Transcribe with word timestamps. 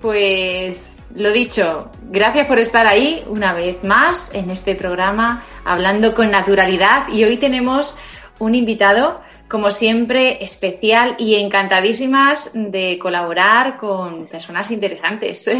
Pues 0.00 1.02
lo 1.14 1.30
dicho, 1.30 1.90
gracias 2.04 2.46
por 2.46 2.58
estar 2.58 2.86
ahí 2.86 3.22
una 3.26 3.52
vez 3.52 3.84
más 3.84 4.30
en 4.34 4.48
este 4.50 4.74
programa 4.74 5.44
hablando 5.64 6.14
con 6.14 6.30
naturalidad 6.30 7.08
y 7.08 7.24
hoy 7.24 7.36
tenemos 7.36 7.98
un 8.38 8.54
invitado 8.54 9.20
como 9.46 9.72
siempre 9.72 10.42
especial 10.42 11.16
y 11.18 11.34
encantadísimas 11.34 12.52
de 12.54 12.98
colaborar 12.98 13.76
con 13.76 14.26
personas 14.28 14.70
interesantes. 14.70 15.50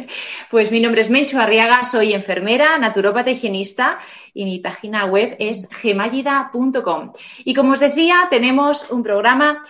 pues 0.50 0.72
mi 0.72 0.80
nombre 0.80 1.02
es 1.02 1.10
Mencho 1.10 1.38
Arriaga, 1.38 1.84
soy 1.84 2.14
enfermera, 2.14 2.78
naturópata 2.78 3.30
higienista 3.30 3.98
y 4.32 4.46
mi 4.46 4.60
página 4.60 5.04
web 5.04 5.36
es 5.38 5.68
gemallida.com. 5.70 7.12
Y 7.44 7.52
como 7.52 7.72
os 7.72 7.80
decía, 7.80 8.28
tenemos 8.30 8.90
un 8.90 9.02
programa 9.02 9.62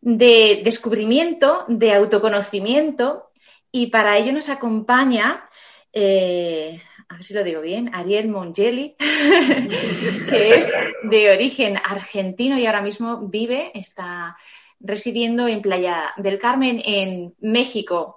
de 0.00 0.62
descubrimiento, 0.64 1.64
de 1.66 1.92
autoconocimiento 1.92 3.27
y 3.72 3.88
para 3.88 4.16
ello 4.16 4.32
nos 4.32 4.48
acompaña, 4.48 5.44
eh, 5.92 6.80
a 7.08 7.14
ver 7.14 7.24
si 7.24 7.34
lo 7.34 7.44
digo 7.44 7.60
bien, 7.60 7.94
Ariel 7.94 8.28
Mongeli, 8.28 8.96
que 10.28 10.54
es 10.54 10.70
de 11.02 11.30
origen 11.30 11.76
argentino 11.76 12.58
y 12.58 12.66
ahora 12.66 12.82
mismo 12.82 13.28
vive, 13.28 13.70
está 13.74 14.36
residiendo 14.80 15.48
en 15.48 15.62
Playa 15.62 16.12
del 16.16 16.38
Carmen, 16.38 16.82
en 16.84 17.34
México. 17.40 18.16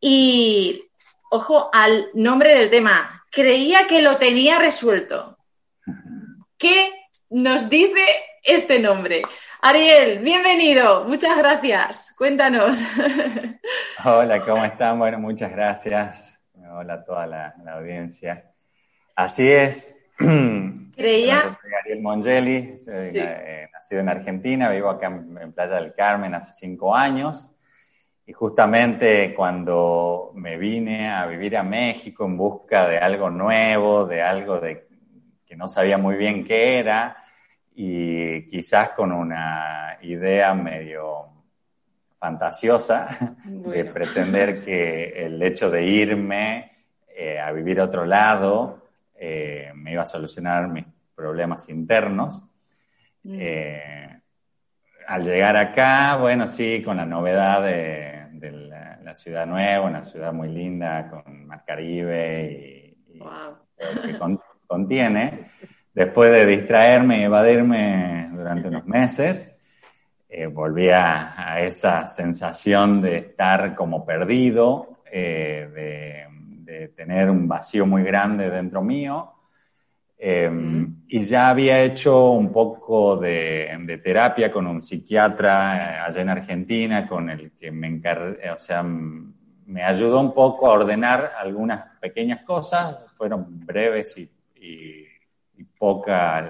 Y 0.00 0.84
ojo 1.30 1.70
al 1.72 2.08
nombre 2.14 2.54
del 2.54 2.70
tema, 2.70 3.24
creía 3.30 3.86
que 3.86 4.02
lo 4.02 4.16
tenía 4.16 4.58
resuelto. 4.58 5.36
¿Qué 6.58 6.92
nos 7.30 7.68
dice 7.68 8.04
este 8.42 8.78
nombre? 8.78 9.22
Ariel, 9.62 10.18
bienvenido, 10.18 11.04
muchas 11.04 11.38
gracias. 11.38 12.14
Cuéntanos. 12.16 12.82
Hola, 14.04 14.44
¿cómo 14.44 14.64
están? 14.64 14.98
Bueno, 14.98 15.18
muchas 15.18 15.50
gracias. 15.50 16.38
Hola 16.72 16.94
a 16.94 17.04
toda 17.04 17.26
la, 17.26 17.54
audiencia. 17.72 18.52
Así 19.14 19.50
es. 19.50 19.98
Creía. 20.18 21.44
Yo 21.44 21.52
soy 21.52 21.70
Ariel 21.80 22.02
Mongeli, 22.02 22.76
soy, 22.76 23.12
eh, 23.14 23.68
nacido 23.72 24.02
en 24.02 24.08
Argentina, 24.10 24.68
vivo 24.68 24.90
acá 24.90 25.06
en, 25.06 25.52
Playa 25.52 25.76
del 25.76 25.94
Carmen 25.94 26.34
hace 26.34 26.52
cinco 26.52 26.94
años. 26.94 27.50
Y 28.26 28.34
justamente 28.34 29.34
cuando 29.34 30.32
me 30.34 30.58
vine 30.58 31.10
a 31.10 31.26
vivir 31.26 31.56
a 31.56 31.62
México 31.62 32.26
en 32.26 32.36
busca 32.36 32.86
de 32.88 32.98
algo 32.98 33.30
nuevo, 33.30 34.04
de 34.04 34.22
algo 34.22 34.60
de, 34.60 34.86
que 35.46 35.56
no 35.56 35.66
sabía 35.66 35.96
muy 35.96 36.16
bien 36.16 36.44
qué 36.44 36.78
era, 36.78 37.25
y 37.76 38.48
quizás 38.48 38.90
con 38.90 39.12
una 39.12 39.98
idea 40.00 40.54
medio 40.54 41.28
fantasiosa 42.18 43.36
de 43.44 43.84
pretender 43.84 44.62
que 44.62 45.26
el 45.26 45.42
hecho 45.42 45.70
de 45.70 45.84
irme 45.84 46.72
eh, 47.14 47.38
a 47.38 47.52
vivir 47.52 47.78
a 47.80 47.84
otro 47.84 48.06
lado 48.06 48.82
eh, 49.14 49.70
me 49.74 49.92
iba 49.92 50.02
a 50.02 50.06
solucionar 50.06 50.68
mis 50.68 50.86
problemas 51.14 51.68
internos. 51.68 52.46
Mm. 53.22 53.36
Eh, 53.38 54.20
al 55.06 55.22
llegar 55.22 55.56
acá, 55.56 56.16
bueno, 56.16 56.48
sí, 56.48 56.82
con 56.82 56.96
la 56.96 57.06
novedad 57.06 57.62
de, 57.62 58.50
la, 59.02 59.14
ciudad 59.14 59.46
nueva, 59.46 59.86
una 59.86 60.04
ciudad 60.04 60.32
muy 60.32 60.48
linda 60.48 61.08
con 61.08 61.46
Mar 61.46 61.64
Caribe 61.66 62.96
y, 63.08 63.18
lo 63.18 64.02
que 64.02 64.18
contiene, 64.66 65.50
Después 65.96 66.30
de 66.30 66.44
distraerme 66.44 67.20
y 67.20 67.22
evadirme 67.22 68.28
durante 68.30 68.68
unos 68.68 68.84
meses, 68.84 69.58
eh, 70.28 70.44
volví 70.44 70.90
a, 70.90 71.56
esa 71.60 72.06
sensación 72.06 73.00
de 73.00 73.16
estar 73.16 73.74
como 73.74 74.04
perdido, 74.04 75.00
eh, 75.10 76.26
de, 76.66 76.88
tener 76.88 77.30
un 77.30 77.48
vacío 77.48 77.86
muy 77.86 78.02
grande 78.02 78.50
dentro 78.50 78.82
mío. 78.82 79.32
Em, 80.18 80.96
y 81.08 81.20
ya 81.20 81.48
había 81.48 81.82
hecho 81.82 82.32
un 82.32 82.52
poco 82.52 83.16
de, 83.16 83.98
terapia 84.04 84.52
con 84.52 84.66
un 84.66 84.82
psiquiatra 84.82 85.76
eh, 85.76 85.98
allá 86.00 86.20
en 86.20 86.28
Argentina, 86.28 87.08
con 87.08 87.30
el 87.30 87.52
que 87.52 87.70
me 87.70 87.86
encargué, 87.86 88.50
o 88.50 88.58
sea, 88.58 88.82
me 88.82 89.82
ayudó 89.82 90.20
un 90.20 90.34
poco 90.34 90.66
a 90.66 90.74
ordenar 90.74 91.32
algunas 91.38 91.98
pequeñas 91.98 92.42
cosas, 92.42 93.02
fueron 93.16 93.64
breves 93.64 94.18
y 94.18 94.30
y 94.66 95.05
poca 95.86 96.40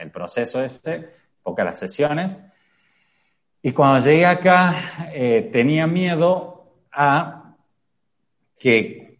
el, 0.00 0.10
proceso 0.10 0.62
este, 0.64 1.10
pocas 1.42 1.66
las 1.66 1.78
sesiones. 1.78 2.38
Y 3.60 3.72
cuando 3.72 4.02
llegué 4.02 4.24
acá 4.24 5.10
eh, 5.12 5.50
tenía 5.52 5.86
miedo 5.86 6.72
a 6.90 7.54
que 8.58 9.18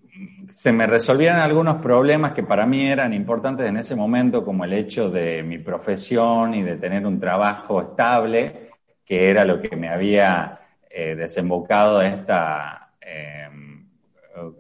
se 0.49 0.73
me 0.73 0.87
resolvieran 0.87 1.41
algunos 1.41 1.83
problemas 1.83 2.33
que 2.33 2.45
para 2.45 2.65
mí 2.65 2.87
eran 2.87 3.13
importantes 3.13 3.67
en 3.67 3.77
ese 3.77 3.95
momento, 3.95 4.43
como 4.43 4.65
el 4.65 4.73
hecho 4.73 5.11
de 5.11 5.43
mi 5.43 5.59
profesión 5.59 6.55
y 6.55 6.63
de 6.63 6.77
tener 6.77 7.07
un 7.07 7.21
trabajo 7.21 7.83
estable, 7.83 8.71
que 9.05 9.29
era 9.29 9.45
lo 9.45 9.61
que 9.61 9.77
me 9.77 9.91
había 9.91 10.61
eh, 10.89 11.15
desembocado 11.15 12.01
esta, 12.01 12.95
eh, 13.03 13.51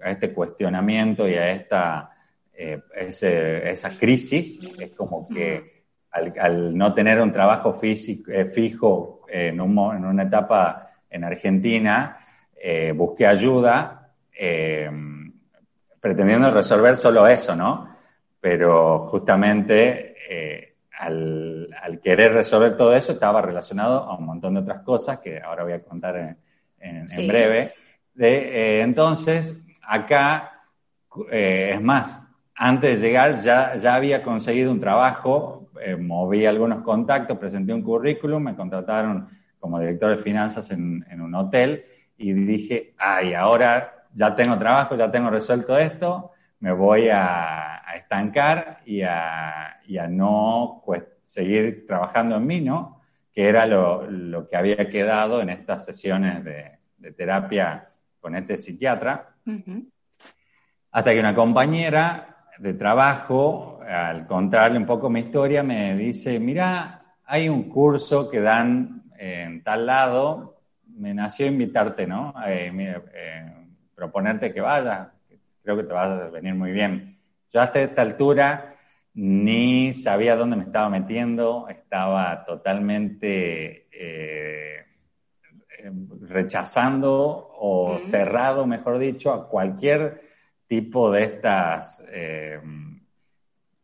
a 0.04 0.10
este 0.10 0.34
cuestionamiento 0.34 1.26
y 1.26 1.34
a 1.34 1.50
esta 1.50 2.11
eh, 2.54 2.82
esa 2.94 3.98
crisis, 3.98 4.60
es 4.78 4.90
como 4.90 5.26
que 5.28 5.84
al, 6.10 6.76
no 6.76 6.92
tener 6.92 7.20
un 7.20 7.32
trabajo 7.32 7.72
físico, 7.72 8.30
eh, 8.30 8.44
fijo 8.44 9.22
en, 9.28 9.60
una 9.60 10.22
etapa 10.24 10.90
en 11.08 11.24
Argentina, 11.24 12.18
eh, 12.54 12.92
busqué 12.92 13.26
ayuda 13.26 13.98
pretendiendo 16.00 16.50
resolver 16.50 16.96
solo 16.96 17.28
eso, 17.28 17.54
¿no? 17.54 17.96
Pero 18.40 19.06
justamente 19.08 20.16
al, 20.98 21.68
querer 22.02 22.32
resolver 22.32 22.76
todo 22.76 22.94
eso 22.96 23.12
estaba 23.12 23.40
relacionado 23.40 24.00
a 24.00 24.16
un 24.16 24.26
montón 24.26 24.54
de 24.54 24.60
otras 24.60 24.82
cosas 24.82 25.20
que 25.20 25.40
ahora 25.40 25.62
voy 25.62 25.74
a 25.74 25.82
contar 25.82 26.36
en, 26.80 27.06
breve. 27.28 27.74
De, 28.14 28.80
entonces, 28.80 29.64
acá, 29.82 30.64
es 31.30 31.80
más, 31.80 32.31
antes 32.64 33.00
de 33.00 33.08
llegar 33.08 33.40
ya, 33.40 33.74
ya 33.74 33.96
había 33.96 34.22
conseguido 34.22 34.70
un 34.70 34.78
trabajo, 34.78 35.68
eh, 35.80 35.96
moví 35.96 36.46
algunos 36.46 36.84
contactos, 36.84 37.36
presenté 37.36 37.74
un 37.74 37.82
currículum, 37.82 38.40
me 38.40 38.54
contrataron 38.54 39.28
como 39.58 39.80
director 39.80 40.16
de 40.16 40.22
finanzas 40.22 40.70
en, 40.70 41.04
un 41.20 41.34
hotel 41.34 41.84
y 42.16 42.32
dije, 42.32 42.94
ay, 42.98 43.34
ahora 43.34 44.06
ya 44.14 44.36
tengo 44.36 44.56
trabajo, 44.60 44.94
ya 44.94 45.10
tengo 45.10 45.28
resuelto 45.28 45.76
esto, 45.76 46.30
me 46.60 46.70
voy 46.70 47.08
a, 47.08 47.82
estancar 47.96 48.80
y 48.86 49.02
a, 49.02 49.80
no 50.08 50.82
pues, 50.86 51.02
seguir 51.22 51.84
trabajando 51.84 52.36
en 52.36 52.46
mí, 52.46 52.60
¿no? 52.60 53.00
Que 53.32 53.48
era 53.48 53.66
lo, 53.66 54.48
que 54.48 54.56
había 54.56 54.88
quedado 54.88 55.42
en 55.42 55.50
estas 55.50 55.84
sesiones 55.84 56.44
de, 56.44 56.78
terapia 57.16 57.90
con 58.20 58.36
este 58.36 58.56
psiquiatra. 58.56 59.34
Hasta 60.92 61.12
que 61.12 61.18
una 61.18 61.34
compañera 61.34 62.31
de 62.62 62.74
trabajo, 62.74 63.80
al 63.84 64.24
contarle 64.28 64.78
un 64.78 64.86
poco 64.86 65.10
mi 65.10 65.18
historia, 65.18 65.64
me 65.64 65.96
dice, 65.96 66.38
mira, 66.38 67.16
hay 67.24 67.48
un 67.48 67.68
curso 67.68 68.30
que 68.30 68.40
dan 68.40 69.02
en 69.18 69.64
tal 69.64 69.84
lado, 69.84 70.60
me 70.86 71.12
nació 71.12 71.46
invitarte, 71.46 72.06
¿no? 72.06 72.32
Eh, 72.46 72.70
eh, 73.14 73.52
proponerte 73.96 74.54
que 74.54 74.60
vayas, 74.60 75.08
creo 75.64 75.76
que 75.76 75.82
te 75.82 75.92
vas 75.92 76.20
a 76.20 76.28
venir 76.28 76.54
muy 76.54 76.70
bien. 76.70 77.18
Yo 77.52 77.60
hasta 77.60 77.80
esta 77.80 78.02
altura 78.02 78.76
ni 79.14 79.92
sabía 79.92 80.36
dónde 80.36 80.54
me 80.54 80.62
estaba 80.62 80.88
metiendo, 80.88 81.66
estaba 81.68 82.44
totalmente 82.44 83.88
eh, 83.90 84.84
rechazando 86.28 87.50
o 87.58 87.98
cerrado, 88.00 88.68
mejor 88.68 88.98
dicho, 88.98 89.32
a 89.32 89.48
cualquier 89.48 90.31
tipo 90.72 91.10
de 91.10 91.24
estas 91.24 92.02
eh, 92.10 92.58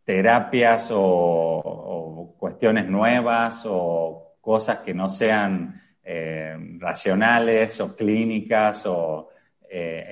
terapias 0.02 0.88
o, 0.90 2.34
cuestiones 2.38 2.88
nuevas 2.88 3.66
o 3.66 4.36
cosas 4.40 4.78
que 4.78 4.94
no 4.94 5.10
sean 5.10 5.78
eh, 6.02 6.56
racionales 6.78 7.78
o 7.82 7.94
clínicas 7.94 8.86
o 8.86 9.28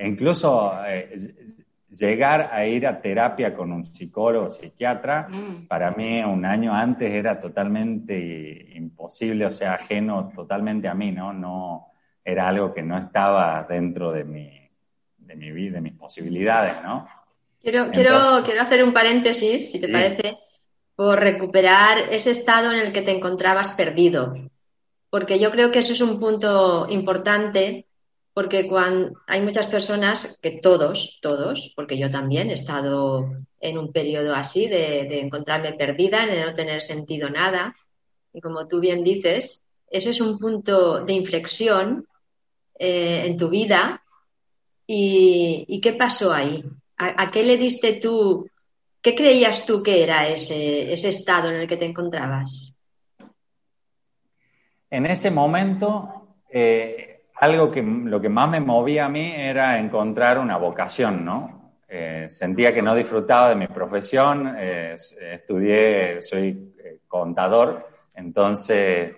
incluso 0.05 0.75
llegar 1.89 2.51
a 2.53 2.67
ir 2.67 2.87
a 2.87 3.01
terapia 3.01 3.55
con 3.55 3.73
un 3.73 3.87
psicólogo 3.87 4.49
o 4.49 4.51
psiquiatra, 4.51 5.29
mm. 5.31 5.67
para 5.67 5.93
mí 5.93 6.23
un 6.23 6.45
año 6.45 6.75
antes 6.75 7.11
era 7.11 7.41
totalmente 7.41 8.69
imposible, 8.75 9.47
o 9.47 9.53
sea, 9.53 9.77
ajeno 9.77 10.29
totalmente 10.29 10.89
a 10.89 10.95
mí, 10.95 11.11
¿no? 11.11 11.33
No, 11.33 11.93
era 12.23 12.49
algo 12.49 12.75
que 12.75 12.83
no 12.83 12.99
estaba 12.99 13.65
dentro 13.67 14.13
de 14.13 14.25
mi, 14.25 14.66
de 15.27 15.37
mi 15.37 15.51
vida, 15.53 15.77
de 15.77 15.81
mis 15.81 15.95
posibilidades, 15.95 16.83
¿no? 16.83 17.09
Quiero, 17.63 17.91
quiero, 17.91 18.43
quiero 18.45 18.63
hacer 18.63 18.85
un 18.85 18.93
paréntesis, 18.93 19.73
si 19.73 19.81
te 19.81 19.89
parece, 19.89 20.39
por 20.95 21.19
recuperar 21.19 22.13
ese 22.13 22.31
estado 22.31 22.73
en 22.73 22.79
el 22.79 22.93
que 22.93 23.03
te 23.03 23.11
encontrabas 23.11 23.73
perdido. 23.73 24.35
Porque 25.11 25.39
yo 25.39 25.51
creo 25.51 25.71
que 25.71 25.81
eso 25.81 25.93
es 25.93 26.01
un 26.01 26.21
punto 26.21 26.87
importante 26.89 27.87
porque 28.37 28.69
cuando 28.69 29.19
hay 29.27 29.41
muchas 29.41 29.67
personas 29.67 30.39
que 30.43 30.61
todos, 30.61 31.21
todos, 31.23 31.73
porque 31.75 31.97
yo 31.97 32.11
también 32.11 32.51
he 32.51 32.53
estado 32.53 33.31
en 33.59 33.79
un 33.79 33.93
periodo 33.93 34.35
así 34.35 34.69
de, 34.69 35.21
encontrarme 35.21 35.73
perdida, 35.73 36.27
de 36.27 36.45
no 36.45 36.55
tener 36.55 36.83
sentido 36.83 37.31
nada, 37.31 37.75
y 38.35 38.43
como 38.43 38.69
tú 38.69 38.79
bien 38.79 39.03
dices, 39.03 39.63
ese 39.91 40.11
es 40.11 40.21
un 40.21 40.39
punto 40.39 41.03
de 41.03 41.15
inflexión 41.15 42.07
eh, 42.79 43.23
en 43.25 43.39
tu 43.39 43.49
vida. 43.49 44.03
¿Y, 44.87 45.81
qué 45.81 45.93
pasó 45.95 46.33
ahí? 46.33 46.65
¿A, 46.97 47.31
qué 47.31 47.43
le 47.43 47.57
diste 47.57 47.95
tú? 47.95 48.49
¿Qué 49.03 49.15
creías 49.15 49.67
tú 49.67 49.83
que 49.83 50.03
era 50.03 50.29
ese, 50.29 50.93
ese 50.93 51.09
estado 51.09 51.51
en 51.51 51.57
el 51.57 51.69
que 51.69 51.77
te 51.77 51.87
encontrabas? 51.87 52.79
En 54.89 55.07
ese 55.07 55.31
momento, 55.31 56.29
eh, 56.51 57.25
algo 57.37 57.71
que 57.71 57.83
lo 57.83 58.21
que 58.21 58.29
más 58.29 58.49
me 58.49 58.61
movía 58.61 59.07
a 59.07 59.09
mí 59.09 59.33
era 59.35 59.79
encontrar 59.79 60.39
una 60.39 60.57
vocación, 60.57 61.25
¿no? 61.25 61.57
Eh, 61.89 62.29
sentía 62.31 62.75
que 62.75 62.83
no 62.83 62.95
disfrutaba 62.95 63.51
de 63.51 63.57
mi 63.57 63.69
profesión, 63.69 64.57
eh, 64.59 64.97
estudié, 65.21 66.21
soy 66.21 66.75
eh, 66.83 67.01
contador, 67.07 67.89
entonces 68.15 69.15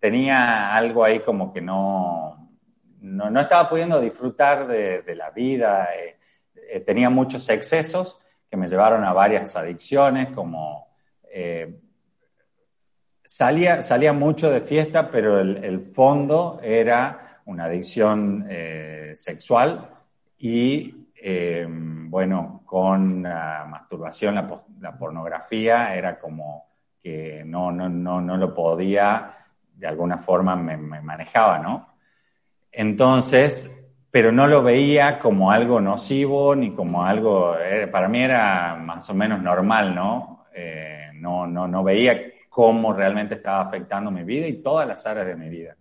tenía 0.00 0.74
algo 0.74 1.04
ahí 1.04 1.20
como 1.20 1.52
que 1.52 1.60
no, 1.60 2.39
no, 3.00 3.40
estaba 3.40 3.68
pudiendo 3.68 4.00
disfrutar 4.00 4.66
de, 4.66 5.02
de 5.02 5.14
la 5.14 5.30
vida, 5.30 5.88
tenía 6.86 7.10
muchos 7.10 7.48
excesos 7.48 8.18
que 8.48 8.56
me 8.56 8.68
llevaron 8.68 9.04
a 9.04 9.12
varias 9.12 9.56
adicciones, 9.56 10.28
como 10.34 10.88
Salía, 13.32 13.84
salía 13.84 14.12
mucho 14.12 14.50
de 14.50 14.60
fiesta, 14.60 15.08
pero 15.08 15.38
el, 15.38 15.80
fondo 15.82 16.58
era 16.64 17.40
una 17.44 17.66
adicción 17.66 18.44
eh, 18.50 19.12
sexual 19.14 19.88
y, 20.36 21.12
eh, 21.14 21.64
bueno, 21.70 22.62
con 22.66 23.22
la 23.22 23.66
masturbación, 23.68 24.34
la, 24.34 24.98
pornografía, 24.98 25.94
era 25.94 26.18
como 26.18 26.66
que 27.00 27.44
no, 27.46 27.70
no, 27.70 27.88
no, 27.88 28.20
no 28.20 28.36
lo 28.36 28.52
podía, 28.52 29.32
de 29.76 29.86
alguna 29.86 30.18
forma 30.18 30.56
me, 30.56 30.76
manejaba, 31.00 31.60
¿no? 31.60 31.86
Entonces, 32.72 33.86
pero 34.10 34.32
no 34.32 34.46
lo 34.46 34.62
veía 34.62 35.18
como 35.18 35.50
algo 35.50 35.80
nocivo 35.80 36.54
ni 36.54 36.72
como 36.74 37.04
algo, 37.04 37.56
eh, 37.58 37.86
para 37.88 38.08
mí 38.08 38.22
era 38.22 38.76
más 38.76 39.08
o 39.10 39.14
menos 39.14 39.42
normal, 39.42 39.94
¿no? 39.94 40.36
no, 41.14 41.46
no, 41.46 41.68
no 41.68 41.84
veía 41.84 42.18
cómo 42.48 42.92
realmente 42.92 43.34
estaba 43.36 43.60
afectando 43.60 44.10
mi 44.10 44.24
vida 44.24 44.46
y 44.46 44.62
todas 44.62 44.88
las 44.88 45.06
áreas 45.06 45.26
de 45.26 45.36
mi 45.36 45.48
vida. 45.48 45.76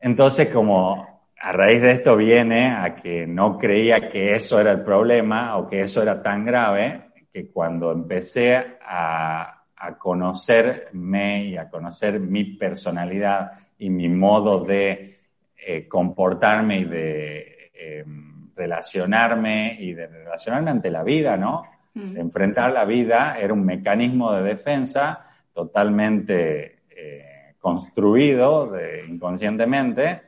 Entonces, 0.00 0.48
como 0.48 1.20
a 1.38 1.52
raíz 1.52 1.80
de 1.80 1.92
esto 1.92 2.16
viene 2.16 2.70
a 2.70 2.94
que 2.94 3.26
no 3.26 3.58
creía 3.58 4.08
que 4.08 4.34
eso 4.34 4.60
era 4.60 4.72
el 4.72 4.82
problema 4.82 5.56
o 5.56 5.68
que 5.68 5.82
eso 5.82 6.02
era 6.02 6.22
tan 6.22 6.44
grave, 6.44 7.10
que 7.32 7.48
cuando 7.48 7.92
empecé 7.92 8.78
a, 8.82 9.56
conocerme 9.98 11.44
y 11.46 11.56
a 11.56 11.70
conocer 11.70 12.20
mi 12.20 12.44
personalidad 12.44 13.52
y 13.78 13.88
mi 13.88 14.10
modo 14.10 14.62
de 14.62 15.19
eh, 15.66 15.86
comportarme 15.88 16.78
y 16.78 16.84
de 16.84 17.70
em, 17.74 18.50
relacionarme 18.54 19.76
y 19.78 19.94
de 19.94 20.06
relacionarme 20.06 20.70
ante 20.70 20.90
la 20.90 21.02
vida, 21.02 21.36
¿no? 21.36 21.64
Mm. 21.92 22.16
enfrentar 22.18 22.72
la 22.72 22.84
vida 22.84 23.36
era 23.36 23.52
un 23.52 23.64
mecanismo 23.64 24.32
de 24.32 24.42
defensa 24.42 25.24
totalmente 25.52 26.82
eh, 26.88 27.54
construido 27.58 28.72
inconscientemente 29.08 30.22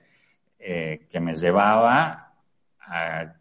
eh, 0.64 1.06
que 1.11 1.19
me 1.19 1.34
llevaba 1.34 2.34
a, 2.81 3.34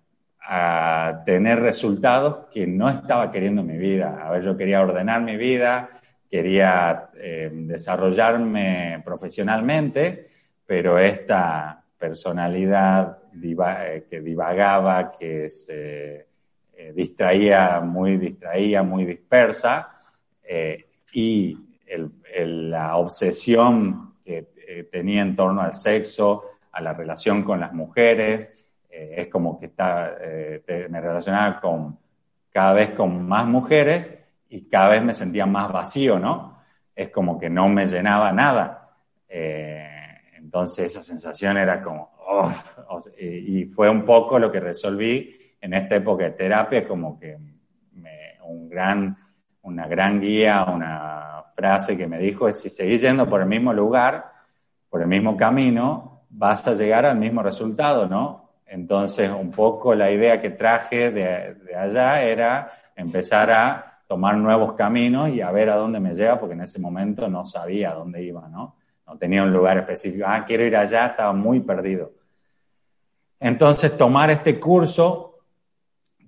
tener 1.24 1.60
resultados 1.60 2.48
que 2.52 2.66
no 2.66 2.90
estaba 2.90 3.32
queriendo 3.32 3.62
en 3.62 3.68
mi 3.68 3.78
vida. 3.78 4.20
A 4.26 4.32
ver, 4.32 4.44
yo 4.44 4.58
quería 4.58 4.82
ordenar 4.82 5.22
mi 5.22 5.38
vida, 5.38 5.90
quería 6.30 7.10
eh, 7.16 7.50
desarrollarme 7.54 9.02
profesionalmente, 9.06 10.30
pero 10.66 10.98
esta 10.98 11.81
personalidad 12.02 13.20
que 14.10 14.20
divagaba, 14.20 15.12
que 15.18 15.50
se 15.50 16.28
distraía, 16.94 17.80
muy 17.80 18.18
distraía, 18.18 18.84
muy 18.84 19.06
dispersa, 19.06 20.02
y 21.14 21.58
la 22.38 22.98
obsesión 22.98 24.16
que 24.24 24.50
eh, 24.68 24.88
tenía 24.92 25.22
en 25.22 25.36
torno 25.36 25.62
al 25.62 25.74
sexo, 25.74 26.44
a 26.72 26.82
la 26.82 26.94
relación 26.94 27.44
con 27.44 27.60
las 27.60 27.74
mujeres, 27.74 28.52
eh, 28.90 29.16
es 29.18 29.28
como 29.28 29.60
que 29.60 29.68
está, 29.68 30.16
eh, 30.22 30.88
me 30.90 31.02
relacionaba 31.02 31.60
con 31.60 32.00
cada 32.52 32.74
vez 32.74 32.92
con 32.92 33.28
más 33.28 33.46
mujeres 33.46 34.18
y 34.50 34.70
cada 34.70 34.90
vez 34.90 35.04
me 35.04 35.14
sentía 35.14 35.46
más 35.46 35.72
vacío, 35.72 36.20
¿no? 36.20 36.62
Es 36.96 37.10
como 37.10 37.40
que 37.40 37.50
no 37.50 37.70
me 37.70 37.86
llenaba 37.86 38.32
nada. 38.32 38.78
Entonces 40.42 40.86
esa 40.86 41.04
sensación 41.04 41.58
era 41.58 41.82
como, 41.82 42.12
y 43.20 43.66
fue 43.66 43.90
un 43.90 44.04
poco 44.04 44.40
lo 44.40 44.52
que 44.52 44.60
resolví 44.60 45.38
en 45.60 45.74
esta 45.74 45.96
época 45.96 46.24
de 46.26 46.32
terapia, 46.32 46.88
como 46.88 47.20
que 47.20 47.38
un 48.44 48.68
gran, 48.68 49.18
una 49.62 49.88
gran 49.88 50.20
guía, 50.20 50.66
una 50.66 51.44
frase 51.56 51.98
que 51.98 52.08
me 52.08 52.18
dijo 52.20 52.48
es, 52.48 52.60
si 52.60 52.70
seguís 52.70 53.02
yendo 53.02 53.28
por 53.30 53.42
el 53.42 53.48
mismo 53.48 53.74
lugar, 53.74 54.32
por 54.90 55.02
el 55.02 55.08
mismo 55.08 55.38
camino, 55.38 56.26
vas 56.30 56.68
a 56.68 56.74
llegar 56.74 57.06
al 57.06 57.18
mismo 57.18 57.42
resultado, 57.42 58.08
¿no? 58.08 58.50
Entonces, 58.66 59.30
un 59.30 59.52
poco 59.52 59.94
la 59.96 60.10
idea 60.12 60.40
que 60.40 60.52
traje 60.52 61.12
de, 61.12 61.76
allá 61.76 62.24
era 62.24 62.72
empezar 62.96 63.52
a 63.52 64.00
tomar 64.08 64.38
nuevos 64.38 64.74
caminos 64.74 65.30
y 65.30 65.42
a 65.42 65.52
ver 65.52 65.70
a 65.70 65.76
dónde 65.76 66.00
me 66.00 66.14
lleva, 66.14 66.40
porque 66.40 66.54
en 66.54 66.62
ese 66.62 66.80
momento 66.80 67.28
no 67.30 67.46
sabía 67.46 67.92
a 67.92 67.96
dónde 67.96 68.24
iba, 68.24 68.48
¿no? 68.48 68.76
No 69.08 69.18
tenía 69.18 69.44
un 69.44 69.52
lugar 69.52 69.78
específico. 69.78 70.26
Ah, 70.28 70.44
quiero 70.46 70.66
ir 70.66 70.76
allá, 70.76 71.08
estaba 71.08 71.34
muy 71.34 71.60
perdido. 71.60 72.14
Entonces, 73.40 73.98
tomar 73.98 74.30
este 74.30 74.60
curso 74.60 75.32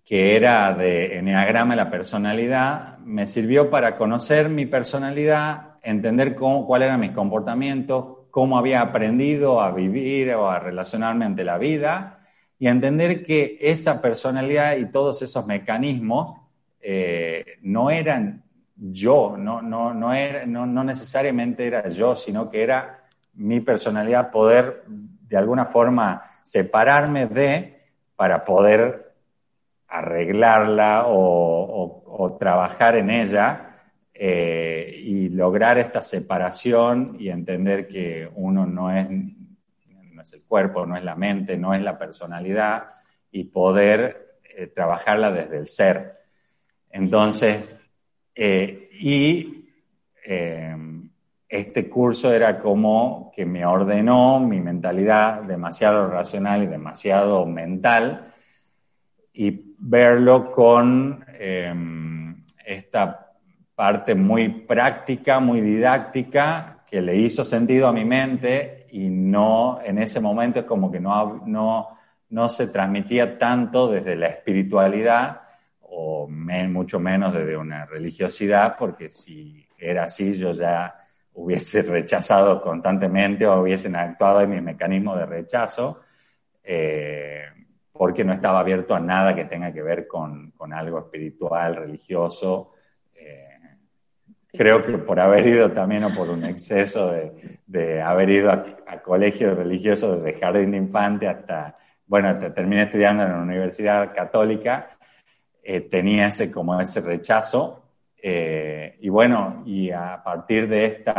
que 0.04 0.36
era 0.36 0.74
de 0.74 1.18
Enneagrama 1.18 1.76
la 1.76 1.90
personalidad, 1.90 2.98
me 3.00 3.26
sirvió 3.26 3.70
para 3.70 3.96
conocer 3.96 4.50
mi 4.50 4.66
personalidad, 4.66 5.78
entender 5.82 6.36
cómo, 6.36 6.66
cuál 6.68 6.84
eran 6.84 7.00
mis 7.00 7.12
comportamientos, 7.12 8.18
cómo 8.30 8.58
había 8.58 8.82
aprendido 8.82 9.62
a 9.62 9.72
vivir 9.72 10.34
o 10.34 10.50
a 10.50 10.60
relacionarme 10.60 11.26
ante 11.26 11.44
la 11.44 11.58
vida 11.58 12.20
y 12.60 12.68
entender 12.68 13.24
que 13.24 13.58
esa 13.62 14.02
personalidad 14.02 14.76
y 14.76 14.92
todos 14.92 15.22
esos 15.22 15.46
mecanismos 15.46 16.38
eh, 16.82 17.58
no 17.62 17.90
eran 17.90 18.43
yo, 18.76 19.36
no, 19.38 19.62
no, 19.62 19.94
no, 19.94 20.14
era, 20.14 20.46
no, 20.46 20.66
no 20.66 20.84
necesariamente 20.84 21.68
era 21.68 21.90
yo, 21.90 22.16
sino 22.16 22.50
que 22.50 22.64
era 22.64 23.04
mi 23.34 23.60
personalidad 23.62 24.32
poder 24.32 24.84
de 24.88 25.38
alguna 25.38 25.66
forma 25.66 26.24
separarme 26.44 27.28
de 27.28 27.82
para 28.16 28.46
poder 28.46 29.14
arreglarla 29.88 31.04
o, 31.08 32.38
trabajar 32.40 32.96
en 32.96 33.10
ella 33.10 33.80
eh, 34.14 35.02
y 35.04 35.30
lograr 35.30 35.78
esta 35.78 36.02
separación 36.02 37.16
y 37.20 37.30
entender 37.30 37.88
que 37.88 38.30
uno 38.36 38.66
no 38.66 38.96
es, 38.96 39.10
no 39.10 40.22
es 40.22 40.34
el 40.34 40.44
cuerpo, 40.46 40.86
no 40.86 40.96
es 40.96 41.04
la 41.04 41.16
mente, 41.16 41.58
no 41.58 41.74
es 41.74 41.82
la 41.82 41.98
personalidad 41.98 42.86
y 43.32 43.46
poder 43.46 44.40
eh, 44.44 44.68
trabajarla 44.68 45.32
desde 45.32 45.58
el 45.58 45.68
ser. 45.68 46.20
Entonces, 46.90 47.83
eh, 48.36 48.90
y 49.00 49.60
este 51.54 51.88
curso 51.88 52.34
era 52.34 52.58
como 52.58 53.32
que 53.36 53.46
me 53.46 53.64
ordenó 53.64 54.40
mi 54.40 54.60
mentalidad 54.60 55.44
demasiado 55.44 56.08
racional 56.08 56.64
y 56.64 56.68
demasiado 56.68 57.46
mental 57.46 58.34
y 59.34 59.76
verlo 59.78 60.50
con 60.52 61.24
em, 61.40 62.44
esta 62.66 63.34
parte 63.76 64.16
muy 64.16 64.50
práctica, 64.50 65.40
muy 65.40 65.62
didáctica, 65.62 66.84
que 66.90 67.04
le 67.04 67.18
hizo 67.18 67.46
sentido 67.46 67.88
a 67.88 67.94
mi 67.94 68.04
mente 68.04 68.88
y 68.92 69.10
no, 69.10 69.80
en 69.84 70.00
ese 70.00 70.20
momento 70.20 70.66
como 70.66 70.92
que 70.92 71.00
no, 71.00 71.44
no, 71.46 71.90
no 72.30 72.50
se 72.50 72.66
transmitía 72.66 73.38
tanto 73.38 73.92
desde 73.92 74.16
la 74.16 74.28
espiritualidad 74.28 75.43
o 75.96 76.28
mucho 76.28 77.00
menos 77.00 77.34
desde 77.34 77.56
una 77.56 77.86
religiosidad, 77.86 78.76
porque 78.78 79.10
si 79.10 79.66
era 79.78 80.06
así 80.06 80.36
yo 80.36 80.52
ya 80.52 80.96
hubiese 81.36 81.82
rechazado 81.84 82.62
constantemente 82.62 83.46
o 83.46 83.62
hubiesen 83.62 83.96
actuado 83.96 84.42
en 84.42 84.50
mi 84.50 84.62
mecanismo 84.62 85.16
de 85.16 85.26
rechazo, 85.26 86.02
eh, 86.64 87.44
porque 87.92 88.24
no 88.24 88.34
estaba 88.34 88.60
abierto 88.60 88.96
a 88.96 89.00
nada 89.00 89.36
que 89.36 89.46
tenga 89.46 89.72
que 89.72 89.84
ver 89.84 90.08
con, 90.08 90.52
algo 90.74 91.00
espiritual, 91.00 91.76
religioso. 91.76 92.72
Eh, 93.16 93.60
creo 94.52 94.84
que 94.84 94.98
por 94.98 95.20
haber 95.20 95.46
ido 95.46 95.72
también 95.72 96.06
o 96.06 96.16
por 96.16 96.30
un 96.30 96.44
exceso 96.44 97.12
de, 97.12 97.60
de 97.68 98.02
haber 98.02 98.32
ido 98.32 98.52
a, 98.52 98.66
a 98.88 99.02
colegios 99.04 99.56
religiosos 99.56 100.24
desde 100.24 100.40
jardín 100.40 100.72
de 100.72 100.78
infante 100.78 101.28
hasta, 101.28 101.78
bueno, 102.08 102.36
terminé 102.52 102.84
estudiando 102.84 103.24
en 103.24 103.30
la 103.30 103.42
Universidad 103.42 104.12
Católica, 104.12 104.98
eh, 105.64 105.82
tenía 105.82 106.28
ese 106.28 106.52
como 106.52 106.80
ese 106.80 107.02
rechazo 107.02 107.84
eh, 108.26 108.98
y 109.02 109.10
bueno, 109.10 109.64
y 109.66 109.92
a 109.92 110.22
partir 110.24 110.70
de 110.70 110.86
este 110.86 111.14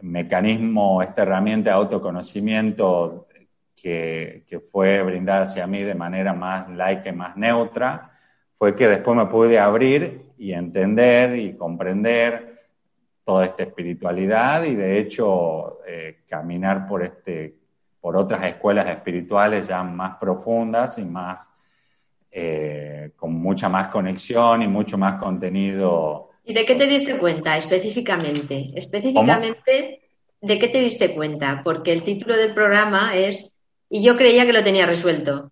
mecanismo, 0.00 1.02
esta 1.02 1.22
herramienta 1.22 1.70
de 1.70 1.76
autoconocimiento 1.76 3.28
que, 3.74 4.44
que, 4.48 4.60
fue 4.60 5.02
brindada 5.02 5.42
hacia 5.42 5.66
mí 5.66 5.82
de 5.82 5.94
manera 5.94 6.32
más 6.32 6.70
laica 6.70 7.10
y 7.10 7.12
más 7.12 7.36
neutra, 7.36 8.12
fue 8.56 8.74
que 8.74 8.88
después 8.88 9.14
me 9.14 9.26
pude 9.26 9.58
abrir 9.58 10.32
y 10.38 10.52
entender 10.52 11.36
y 11.36 11.54
comprender 11.54 12.64
toda 13.22 13.44
esta 13.44 13.64
espiritualidad 13.64 14.62
y 14.62 14.74
de 14.74 14.98
hecho 14.98 15.80
eh, 15.86 16.22
caminar 16.28 16.86
por, 16.86 17.02
este, 17.02 17.56
por 18.00 18.16
otras 18.16 18.42
escuelas 18.44 18.86
espirituales 18.86 19.68
ya 19.68 19.82
más 19.82 20.16
profundas 20.16 20.96
y 20.96 21.04
más 21.04 21.52
eh, 22.38 23.12
con 23.16 23.32
mucha 23.32 23.70
más 23.70 23.88
conexión 23.88 24.60
y 24.60 24.68
mucho 24.68 24.98
más 24.98 25.18
contenido. 25.18 26.32
¿Y 26.44 26.52
de 26.52 26.64
qué 26.64 26.74
te 26.74 26.86
diste 26.86 27.16
cuenta 27.16 27.56
específicamente? 27.56 28.72
Específicamente, 28.74 30.02
¿de 30.42 30.58
qué 30.58 30.68
te 30.68 30.82
diste 30.82 31.14
cuenta? 31.14 31.62
Porque 31.64 31.92
el 31.92 32.02
título 32.02 32.36
del 32.36 32.52
programa 32.52 33.16
es 33.16 33.50
Y 33.88 34.04
yo 34.04 34.18
creía 34.18 34.44
que 34.44 34.52
lo 34.52 34.62
tenía 34.62 34.84
resuelto. 34.84 35.50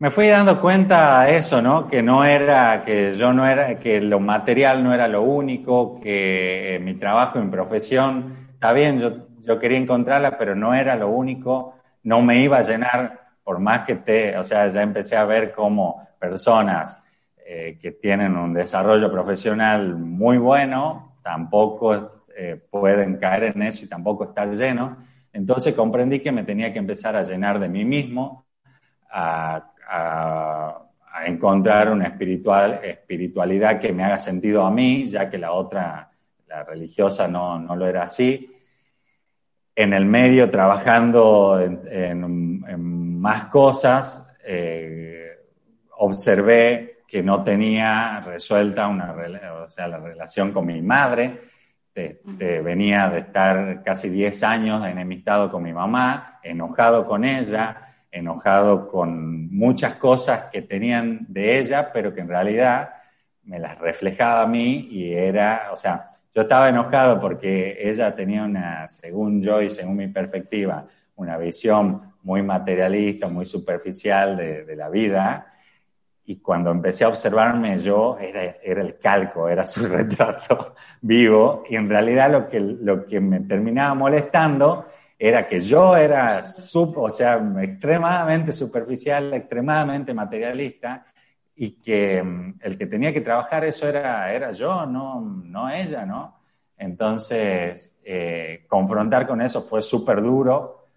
Me 0.00 0.10
fui 0.10 0.26
dando 0.26 0.60
cuenta 0.60 1.22
de 1.22 1.36
eso, 1.36 1.62
¿no? 1.62 1.86
Que 1.86 2.02
no 2.02 2.24
era, 2.24 2.82
que 2.84 3.16
yo 3.16 3.32
no 3.32 3.46
era, 3.46 3.78
que 3.78 4.00
lo 4.00 4.18
material 4.18 4.82
no 4.82 4.92
era 4.92 5.06
lo 5.06 5.22
único, 5.22 6.00
que 6.00 6.80
mi 6.82 6.94
trabajo, 6.94 7.38
mi 7.38 7.52
profesión, 7.52 8.48
está 8.52 8.72
bien, 8.72 8.98
yo, 8.98 9.28
yo 9.42 9.60
quería 9.60 9.78
encontrarla, 9.78 10.36
pero 10.38 10.56
no 10.56 10.74
era 10.74 10.96
lo 10.96 11.08
único, 11.08 11.74
no 12.02 12.20
me 12.20 12.42
iba 12.42 12.58
a 12.58 12.62
llenar 12.62 13.27
por 13.48 13.60
más 13.60 13.86
que 13.86 13.96
te, 13.96 14.36
o 14.36 14.44
sea, 14.44 14.68
ya 14.68 14.82
empecé 14.82 15.16
a 15.16 15.24
ver 15.24 15.52
cómo 15.52 16.06
personas 16.20 17.02
eh, 17.46 17.78
que 17.80 17.92
tienen 17.92 18.36
un 18.36 18.52
desarrollo 18.52 19.10
profesional 19.10 19.96
muy 19.96 20.36
bueno, 20.36 21.16
tampoco 21.22 22.26
eh, 22.36 22.62
pueden 22.70 23.16
caer 23.16 23.44
en 23.44 23.62
eso 23.62 23.86
y 23.86 23.88
tampoco 23.88 24.24
estar 24.24 24.54
lleno. 24.54 24.98
Entonces 25.32 25.74
comprendí 25.74 26.20
que 26.20 26.30
me 26.30 26.42
tenía 26.42 26.70
que 26.74 26.78
empezar 26.78 27.16
a 27.16 27.22
llenar 27.22 27.58
de 27.58 27.70
mí 27.70 27.86
mismo, 27.86 28.44
a, 29.10 29.72
encontrar 31.24 31.90
una 31.90 32.08
espiritual, 32.08 32.80
espiritualidad 32.82 33.80
que 33.80 33.94
me 33.94 34.04
haga 34.04 34.20
sentido 34.20 34.66
a 34.66 34.70
mí, 34.70 35.08
ya 35.08 35.30
que 35.30 35.38
la 35.38 35.52
otra, 35.52 36.10
la 36.48 36.64
religiosa, 36.64 37.26
no, 37.26 37.58
no 37.58 37.74
lo 37.74 37.86
era 37.86 38.02
así. 38.02 38.54
En 39.74 39.94
el 39.94 40.04
medio, 40.04 40.50
trabajando 40.50 41.58
en, 41.58 41.80
en 42.68 43.07
más 43.18 43.46
cosas, 43.46 44.32
eh, 44.44 45.36
observé 45.96 47.00
que 47.06 47.22
no 47.22 47.42
tenía 47.42 48.20
resuelta 48.20 48.86
una, 48.86 49.14
o 49.64 49.68
sea, 49.68 49.88
la 49.88 49.98
relación 49.98 50.52
con 50.52 50.66
mi 50.66 50.80
madre. 50.82 51.42
venía 52.62 53.08
de 53.08 53.18
estar 53.20 53.82
casi 53.82 54.08
10 54.08 54.42
años 54.44 54.86
enemistado 54.86 55.50
con 55.50 55.64
mi 55.64 55.72
mamá, 55.72 56.38
enojado 56.44 57.04
con 57.06 57.24
ella, 57.24 57.88
enojado 58.10 58.88
con 58.88 59.52
muchas 59.52 59.96
cosas 59.96 60.44
que 60.52 60.62
tenían 60.62 61.26
de 61.28 61.58
ella, 61.58 61.92
pero 61.92 62.14
que 62.14 62.20
en 62.20 62.28
realidad 62.28 62.90
me 63.44 63.58
las 63.58 63.78
reflejaba 63.78 64.42
a 64.42 64.46
mí 64.46 64.88
y 64.90 65.12
era, 65.12 65.70
o 65.72 65.76
sea, 65.76 66.10
yo 66.34 66.42
estaba 66.42 66.68
enojado 66.68 67.20
porque 67.20 67.78
ella 67.80 68.14
tenía 68.14 68.44
una, 68.44 68.88
según 68.88 69.42
yo 69.42 69.60
y 69.60 69.70
según 69.70 69.96
mi 69.96 70.08
perspectiva, 70.08 70.86
una 71.16 71.36
visión 71.36 72.07
muy 72.22 72.42
materialista, 72.42 73.28
muy 73.28 73.46
superficial 73.46 74.36
de, 74.36 74.76
la 74.76 74.88
vida. 74.88 75.54
Y 76.24 76.36
cuando 76.36 76.70
empecé 76.70 77.04
a 77.04 77.08
observarme 77.08 77.78
yo, 77.78 78.18
era, 78.18 78.56
era, 78.62 78.82
el 78.82 78.98
calco, 78.98 79.48
era 79.48 79.64
su 79.64 79.86
retrato 79.88 80.74
vivo. 81.00 81.64
Y 81.68 81.76
en 81.76 81.88
realidad 81.88 82.30
lo 82.30 82.48
que, 82.48 82.60
lo 82.60 83.06
que 83.06 83.20
me 83.20 83.40
terminaba 83.40 83.94
molestando 83.94 84.86
era 85.18 85.48
que 85.48 85.60
yo 85.60 85.96
era, 85.96 86.40
o 86.40 87.10
sea, 87.10 87.42
extremadamente 87.60 88.52
superficial, 88.52 89.34
extremadamente 89.34 90.14
materialista, 90.14 91.04
y 91.56 91.72
que 91.72 92.22
mm, 92.22 92.54
el 92.60 92.78
que 92.78 92.86
tenía 92.86 93.12
que 93.12 93.20
trabajar 93.20 93.64
eso 93.64 93.88
era, 93.88 94.32
era 94.32 94.52
yo, 94.52 94.86
no, 94.86 95.20
no 95.20 95.68
ella, 95.68 96.06
¿no? 96.06 96.38
Entonces, 96.76 97.98
eh, 98.04 98.64
confrontar 98.68 99.26
con 99.26 99.42
eso 99.42 99.62
fue 99.62 99.82
súper 99.82 100.22
duro. 100.22 100.87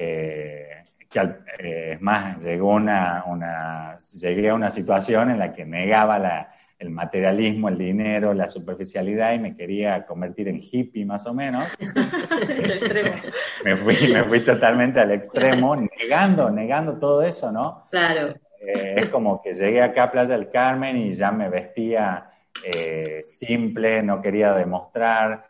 Eh, 0.00 0.84
que 1.10 1.20
eh, 1.58 1.92
es 1.94 2.00
más, 2.00 2.38
llegó 2.38 2.74
una, 2.74 3.24
una, 3.26 3.98
llegué 3.98 4.50
a 4.50 4.54
una 4.54 4.70
situación 4.70 5.30
en 5.30 5.38
la 5.40 5.52
que 5.52 5.64
negaba 5.64 6.18
la, 6.20 6.54
el 6.78 6.90
materialismo, 6.90 7.68
el 7.68 7.76
dinero, 7.76 8.32
la 8.32 8.46
superficialidad 8.46 9.32
y 9.32 9.40
me 9.40 9.56
quería 9.56 10.06
convertir 10.06 10.46
en 10.48 10.60
hippie 10.62 11.04
más 11.04 11.26
o 11.26 11.34
menos. 11.34 11.64
me, 13.64 13.76
fui, 13.76 14.12
me 14.12 14.24
fui 14.24 14.40
totalmente 14.40 15.00
al 15.00 15.10
extremo, 15.10 15.74
negando, 15.74 16.48
negando 16.50 16.98
todo 16.98 17.22
eso, 17.22 17.50
¿no? 17.50 17.88
Claro. 17.90 18.34
Eh, 18.60 18.94
es 18.98 19.08
como 19.08 19.42
que 19.42 19.54
llegué 19.54 19.82
acá 19.82 20.04
a 20.04 20.12
Playa 20.12 20.36
del 20.36 20.50
Carmen 20.50 20.96
y 20.96 21.14
ya 21.14 21.32
me 21.32 21.48
vestía 21.48 22.30
eh, 22.64 23.24
simple, 23.26 24.02
no 24.02 24.22
quería 24.22 24.52
demostrar, 24.52 25.46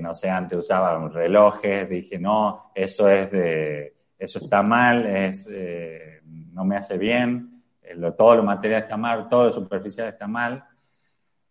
no 0.00 0.14
sé, 0.14 0.30
antes 0.30 0.58
usaba 0.58 1.08
relojes, 1.08 1.88
dije, 1.88 2.18
no, 2.18 2.70
eso 2.74 3.08
es 3.08 3.30
de 3.30 3.98
eso 4.18 4.40
está 4.40 4.62
mal, 4.62 5.06
es, 5.06 5.48
eh, 5.50 6.20
no 6.24 6.64
me 6.64 6.76
hace 6.76 6.98
bien, 6.98 7.62
eh, 7.82 7.94
todo 8.16 8.36
lo 8.36 8.42
material 8.42 8.82
está 8.82 8.96
mal, 8.96 9.28
todo 9.28 9.44
lo 9.44 9.52
superficial 9.52 10.08
está 10.08 10.26
mal. 10.26 10.64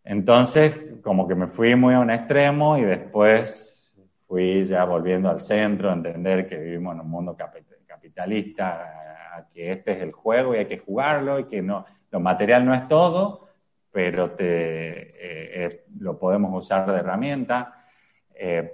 Entonces, 0.03 0.95
como 1.01 1.27
que 1.27 1.36
me 1.36 1.47
fui 1.47 1.75
muy 1.75 1.93
a 1.93 2.00
un 2.00 2.12
extremo 2.12 2.77
y 2.77 2.83
después 2.83 3.93
fui 4.27 4.65
ya 4.65 4.83
volviendo 4.83 5.29
al 5.29 5.39
centro, 5.39 5.89
a 5.89 5.93
entender 5.93 6.47
que 6.47 6.57
vivimos 6.57 6.95
en 6.95 7.01
un 7.01 7.09
mundo 7.09 7.38
capitalista, 7.86 9.45
que 9.53 9.71
este 9.71 9.91
es 9.93 10.01
el 10.01 10.12
juego 10.12 10.53
y 10.53 10.59
hay 10.59 10.65
que 10.65 10.79
jugarlo 10.79 11.39
y 11.39 11.45
que 11.45 11.62
no, 11.62 11.86
lo 12.12 12.19
material 12.19 12.65
no 12.65 12.74
es 12.74 12.88
todo, 12.88 13.47
pero 13.91 14.31
te, 14.31 15.65
eh, 15.65 15.86
lo 16.00 16.19
podemos 16.19 16.53
usar 16.53 16.91
de 16.91 17.00
herramienta. 17.00 17.76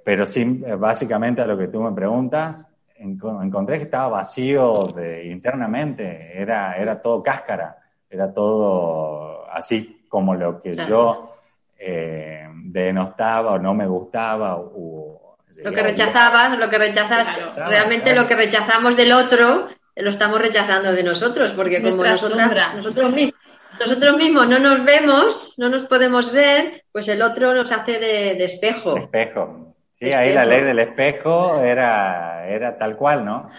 Pero 0.04 0.26
sí, 0.26 0.64
básicamente 0.78 1.42
a 1.42 1.48
lo 1.48 1.58
que 1.58 1.68
tú 1.68 1.82
me 1.82 1.94
preguntas, 1.94 2.66
encontré 2.98 3.78
que 3.78 3.84
estaba 3.86 4.08
vacío 4.08 4.86
de, 4.96 5.26
internamente, 5.26 6.32
era, 6.36 6.78
era 6.78 7.02
todo 7.02 7.22
cáscara, 7.22 7.78
era 8.10 8.34
todo 8.34 9.50
así 9.52 10.06
como 10.08 10.36
lo 10.36 10.62
que 10.62 10.76
yo 10.76 11.38
eh, 11.78 12.48
denostaba 12.66 13.54
o 13.54 13.60
no 13.60 13.74
me 13.74 13.88
gustaba. 13.88 14.56
O, 14.56 15.38
lo 15.64 15.72
que 15.72 15.84
rechazabas, 15.84 16.58
lo 16.58 16.70
que 16.70 16.78
rechazas, 16.78 17.56
realmente 17.68 18.16
lo 18.16 18.28
que 18.28 18.36
rechazamos 18.36 18.96
del 18.96 19.12
otro 19.12 19.68
lo 19.96 20.10
estamos 20.10 20.42
rechazando 20.42 20.92
de 20.92 21.04
nosotros, 21.04 21.54
porque 21.54 21.82
como 21.82 22.04
nosotros 22.04 23.12
mismos 23.12 23.40
nosotros 23.84 24.16
mismos 24.16 24.48
no 24.48 24.60
nos 24.60 24.86
vemos, 24.86 25.56
no 25.58 25.70
nos 25.70 25.86
podemos 25.86 26.32
ver, 26.32 26.86
pues 26.92 27.08
el 27.10 27.22
otro 27.22 27.54
nos 27.54 27.72
hace 27.72 28.00
de, 28.00 28.44
espejo. 28.44 28.96
espejo. 28.98 29.76
Sí, 29.92 30.12
ahí 30.12 30.34
la 30.34 30.46
ley 30.46 30.62
del 30.62 30.80
espejo 30.80 31.62
era, 31.62 32.48
era 32.48 32.78
tal 32.78 32.96
cual, 32.96 33.26
¿no? 33.26 33.50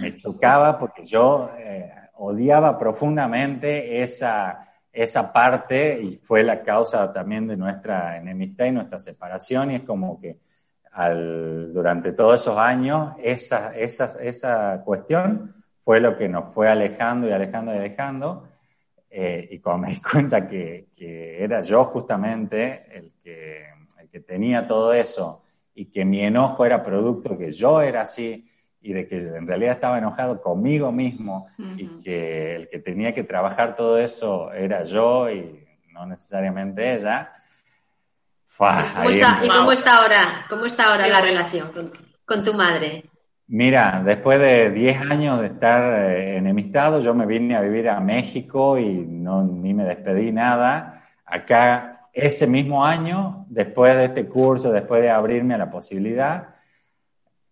Me 0.00 0.16
chocaba 0.16 0.78
porque 0.78 1.02
yo 1.04 1.50
eh, 1.56 1.90
odiaba 2.16 2.76
profundamente 2.76 4.02
esa, 4.02 4.68
esa 4.92 5.32
parte 5.32 6.00
y 6.00 6.16
fue 6.16 6.42
la 6.42 6.62
causa 6.62 7.12
también 7.12 7.46
de 7.46 7.56
nuestra 7.56 8.16
enemistad 8.16 8.66
y 8.66 8.72
nuestra 8.72 8.98
separación 8.98 9.70
y 9.70 9.76
es 9.76 9.82
como 9.82 10.18
que 10.18 10.38
al, 10.92 11.72
durante 11.72 12.12
todos 12.12 12.40
esos 12.40 12.58
años 12.58 13.14
esa, 13.22 13.74
esa, 13.76 14.16
esa 14.20 14.82
cuestión 14.84 15.54
fue 15.80 16.00
lo 16.00 16.18
que 16.18 16.28
nos 16.28 16.52
fue 16.52 16.68
alejando 16.68 17.28
y 17.28 17.32
alejando 17.32 17.72
y 17.72 17.78
alejando 17.78 18.47
eh, 19.10 19.48
y 19.50 19.58
cuando 19.58 19.86
me 19.86 19.94
di 19.94 20.00
cuenta 20.12 20.46
que, 20.46 20.88
era 20.96 21.60
yo 21.60 21.84
justamente 21.84 22.86
el 22.92 23.12
que, 23.22 23.64
el 24.00 24.08
que 24.08 24.20
tenía 24.20 24.66
todo 24.66 24.92
eso 24.92 25.42
y 25.74 25.86
que 25.86 26.04
mi 26.04 26.20
enojo 26.20 26.66
era 26.66 26.82
producto 26.82 27.38
que 27.38 27.52
yo 27.52 27.80
era 27.80 28.02
así 28.02 28.50
y 28.80 28.92
de 28.92 29.06
que 29.06 29.16
en 29.16 29.46
realidad 29.46 29.74
estaba 29.74 29.98
enojado 29.98 30.40
conmigo 30.40 30.92
mismo 30.92 31.46
y 31.76 32.00
que 32.00 32.56
el 32.56 32.68
que 32.68 32.78
tenía 32.78 33.12
que 33.12 33.24
trabajar 33.24 33.76
todo 33.76 33.98
eso 33.98 34.52
era 34.52 34.82
yo 34.82 35.30
y 35.30 35.66
no 35.92 36.06
necesariamente 36.06 36.96
ella. 36.96 37.32
¿Y 39.44 39.48
cómo 39.48 39.72
está 39.72 39.98
ahora? 39.98 40.46
¿Cómo 40.48 40.66
está 40.66 40.90
ahora 40.90 41.06
la 41.06 41.20
relación 41.20 41.72
con 42.24 42.44
tu 42.44 42.54
madre? 42.54 43.04
Mira, 43.50 44.02
después 44.04 44.38
de 44.38 44.70
10 44.70 45.10
años 45.10 45.40
de 45.40 45.46
estar 45.46 46.10
eh, 46.10 46.36
enemistado, 46.36 47.00
yo 47.00 47.14
me 47.14 47.24
vine 47.24 47.56
a 47.56 47.62
vivir 47.62 47.88
a 47.88 47.98
México 47.98 48.78
y 48.78 49.06
no, 49.06 49.42
ni 49.42 49.72
me 49.72 49.84
despedí 49.84 50.30
nada. 50.32 51.02
Acá, 51.24 52.08
ese 52.12 52.46
mismo 52.46 52.84
año, 52.84 53.46
después 53.48 53.96
de 53.96 54.04
este 54.04 54.26
curso, 54.28 54.70
después 54.70 55.00
de 55.00 55.08
abrirme 55.08 55.54
a 55.54 55.58
la 55.58 55.70
posibilidad, 55.70 56.56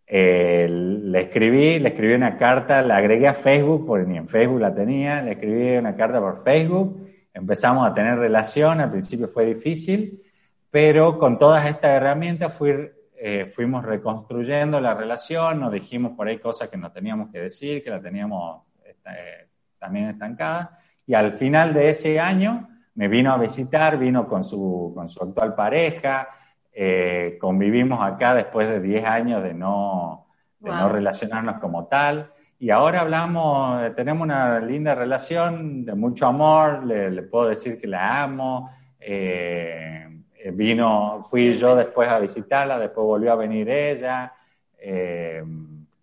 eh, 0.06 0.66
le 0.68 1.20
escribí, 1.22 1.78
le 1.78 1.88
escribí 1.88 2.12
una 2.12 2.36
carta, 2.36 2.82
la 2.82 2.98
agregué 2.98 3.28
a 3.28 3.34
Facebook, 3.34 3.86
porque 3.86 4.06
ni 4.06 4.18
en 4.18 4.28
Facebook 4.28 4.60
la 4.60 4.74
tenía, 4.74 5.22
le 5.22 5.32
escribí 5.32 5.78
una 5.78 5.96
carta 5.96 6.20
por 6.20 6.44
Facebook, 6.44 7.08
empezamos 7.32 7.88
a 7.88 7.94
tener 7.94 8.18
relación, 8.18 8.80
al 8.80 8.90
principio 8.90 9.28
fue 9.28 9.46
difícil, 9.46 10.22
pero 10.70 11.18
con 11.18 11.38
todas 11.38 11.64
estas 11.64 11.92
herramientas 11.92 12.52
fui 12.52 12.90
eh, 13.18 13.46
fuimos 13.54 13.84
reconstruyendo 13.84 14.80
la 14.80 14.94
relación, 14.94 15.60
nos 15.60 15.72
dijimos 15.72 16.12
por 16.12 16.28
ahí 16.28 16.38
cosas 16.38 16.68
que 16.68 16.76
no 16.76 16.92
teníamos 16.92 17.30
que 17.30 17.40
decir, 17.40 17.82
que 17.82 17.90
la 17.90 18.00
teníamos 18.00 18.62
eh, 18.84 19.48
también 19.78 20.10
estancada, 20.10 20.78
y 21.06 21.14
al 21.14 21.32
final 21.32 21.72
de 21.72 21.90
ese 21.90 22.20
año 22.20 22.68
me 22.94 23.08
vino 23.08 23.32
a 23.32 23.38
visitar, 23.38 23.98
vino 23.98 24.28
con 24.28 24.44
su, 24.44 24.92
con 24.94 25.08
su 25.08 25.22
actual 25.22 25.54
pareja, 25.54 26.28
eh, 26.72 27.38
convivimos 27.40 28.00
acá 28.02 28.34
después 28.34 28.68
de 28.68 28.80
10 28.80 29.04
años 29.04 29.42
de 29.42 29.54
no, 29.54 30.26
de 30.60 30.70
no 30.70 30.88
relacionarnos 30.88 31.58
como 31.58 31.86
tal, 31.86 32.32
y 32.58 32.70
ahora 32.70 33.00
hablamos, 33.00 33.94
tenemos 33.94 34.22
una 34.22 34.60
linda 34.60 34.94
relación 34.94 35.84
de 35.84 35.94
mucho 35.94 36.26
amor, 36.26 36.84
le, 36.84 37.10
le 37.10 37.22
puedo 37.22 37.48
decir 37.48 37.78
que 37.78 37.86
la 37.86 38.22
amo. 38.22 38.70
Eh, 38.98 39.96
eh, 40.08 40.15
vino, 40.54 41.26
fui 41.30 41.54
yo 41.54 41.74
después 41.74 42.08
a 42.08 42.18
visitarla, 42.18 42.78
después 42.78 43.04
volvió 43.04 43.32
a 43.32 43.36
venir 43.36 43.68
ella, 43.68 44.32
eh, 44.78 45.42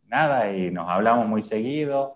nada, 0.08 0.51
y 0.51 0.71
nos 0.71 0.89
hablamos 0.89 1.27
muy 1.27 1.43
seguido. 1.43 2.13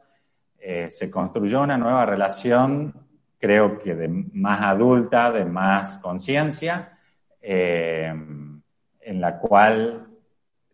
Eh, 0.60 0.90
se 0.92 1.12
construyó 1.12 1.62
una 1.62 1.78
nueva 1.78 2.06
relación, 2.06 2.94
creo 3.40 3.80
que 3.80 3.96
de 3.96 4.08
más 4.08 4.62
adulta, 4.62 5.32
de 5.32 5.46
más 5.46 6.00
conciencia, 6.00 6.98
en 7.40 8.62
la 9.22 9.40
cual 9.40 10.08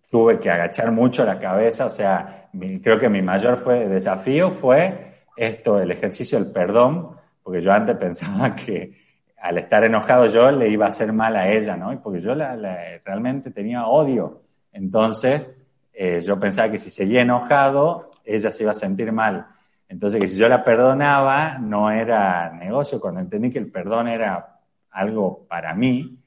tuve 0.10 0.39
que 0.39 0.50
agachar 0.50 0.92
mucho 0.92 1.26
la 1.26 1.39
cabeza, 1.39 1.88
o 1.88 1.89
sea, 1.89 2.50
creo 2.84 3.00
que 3.00 3.10
mi 3.10 3.22
mayor 3.22 3.58
fue, 3.58 3.88
desafío 3.88 4.52
fue 4.52 5.24
esto, 5.36 5.80
el 5.80 5.89
ejercicio 5.89 6.38
del 6.38 6.52
perdón, 6.52 7.18
porque 7.42 7.62
yo 7.62 7.74
antes 7.74 7.98
pensaba 8.00 8.56
que 8.56 9.03
al 9.44 9.58
estar 9.58 9.84
enojado 9.84 10.28
yo 10.28 10.52
le 10.52 10.70
iba 10.70 10.86
a 10.86 10.90
hacer 10.90 11.12
mal 11.12 11.36
a 11.36 11.52
ella, 11.52 11.76
¿no? 11.76 12.02
Porque 12.02 12.22
yo 12.22 12.34
realmente 12.34 13.52
tenía 13.52 13.88
odio. 13.88 14.44
Entonces, 14.72 15.62
eh, 15.92 16.22
yo 16.22 16.40
pensaba 16.40 16.72
que 16.72 16.80
si 16.80 16.90
seguía 16.90 17.24
enojado, 17.24 18.10
ella 18.24 18.54
se 18.54 18.64
iba 18.64 18.72
a 18.72 18.76
sentir 18.76 19.12
mal. 19.12 19.46
Entonces, 19.90 20.22
que 20.22 20.28
si 20.28 20.38
yo 20.38 20.48
la 20.48 20.64
perdonaba, 20.64 21.58
no 21.58 21.92
era 21.92 22.54
negocio. 22.54 23.02
Cuando 23.02 23.20
entendí 23.20 23.50
que 23.50 23.60
el 23.60 23.70
perdón 23.70 24.08
era 24.08 24.62
algo 24.92 25.46
para 25.46 25.76
mí 25.76 26.24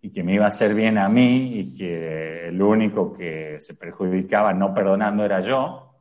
y 0.00 0.12
que 0.12 0.22
me 0.22 0.34
iba 0.34 0.44
a 0.44 0.48
hacer 0.48 0.72
bien 0.72 0.98
a 0.98 1.08
mí 1.08 1.58
y 1.58 1.76
que 1.76 2.46
el 2.46 2.62
único 2.62 3.12
que 3.12 3.56
se 3.60 3.74
perjudicaba 3.74 4.54
no 4.54 4.72
perdonando 4.72 5.24
era 5.24 5.40
yo, 5.40 5.96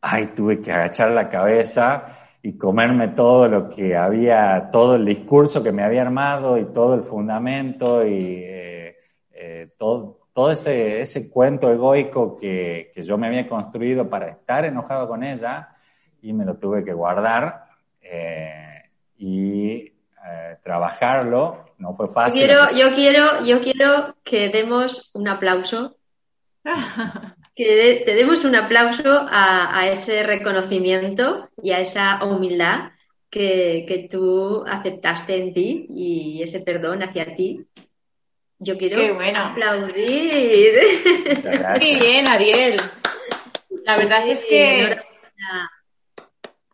ay, 0.00 0.32
tuve 0.34 0.60
que 0.60 0.72
agachar 0.72 1.12
la 1.12 1.28
cabeza 1.28 2.16
y 2.42 2.56
comerme 2.56 3.08
todo 3.08 3.48
lo 3.48 3.68
que 3.68 3.96
había, 3.96 4.70
todo 4.72 4.94
el 4.94 5.04
discurso 5.04 5.62
que 5.62 5.72
me 5.72 5.82
había 5.82 6.02
armado 6.02 6.56
y 6.56 6.72
todo 6.72 6.94
el 6.94 7.02
fundamento 7.02 8.06
y 8.06 8.42
eh, 8.42 8.96
eh, 9.32 9.74
todo, 9.78 10.20
todo 10.32 10.50
ese, 10.50 11.02
ese 11.02 11.30
cuento 11.30 11.70
egoico 11.70 12.36
que, 12.36 12.90
que, 12.94 13.02
yo 13.02 13.18
me 13.18 13.26
había 13.26 13.46
construido 13.46 14.08
para 14.08 14.28
estar 14.28 14.64
enojado 14.64 15.06
con 15.06 15.22
ella 15.22 15.68
y 16.22 16.32
me 16.32 16.44
lo 16.44 16.56
tuve 16.56 16.82
que 16.82 16.94
guardar 16.94 17.64
eh, 18.00 18.84
y 19.18 19.92
trabajarlo. 20.62 21.64
No 21.78 21.94
fue 21.94 22.08
fácil. 22.08 22.42
Yo 22.42 22.46
quiero, 22.46 22.70
yo 22.72 22.94
quiero, 22.94 23.44
yo 23.44 23.60
quiero 23.60 24.16
que 24.22 24.48
demos 24.50 25.10
un 25.14 25.28
aplauso 25.28 25.96
que 27.60 28.02
te 28.06 28.14
demos 28.14 28.44
un 28.44 28.56
aplauso 28.56 29.26
a, 29.28 29.86
ese 29.90 30.22
reconocimiento 30.22 31.50
y 31.62 31.72
a 31.72 31.80
esa 31.80 32.24
humildad 32.24 32.92
que, 33.28 34.08
tú 34.10 34.64
aceptaste 34.66 35.36
en 35.36 35.52
ti 35.52 35.86
y 35.90 36.42
ese 36.42 36.60
perdón 36.60 37.02
hacia 37.02 37.36
ti. 37.36 37.66
Yo 38.58 38.78
quiero 38.78 38.98
aplaudir. 39.36 40.72
Muy 41.78 41.96
bien, 41.96 42.28
Ariel. 42.28 42.80
La 43.84 43.98
verdad 43.98 44.26
es 44.26 44.46
que 44.46 44.96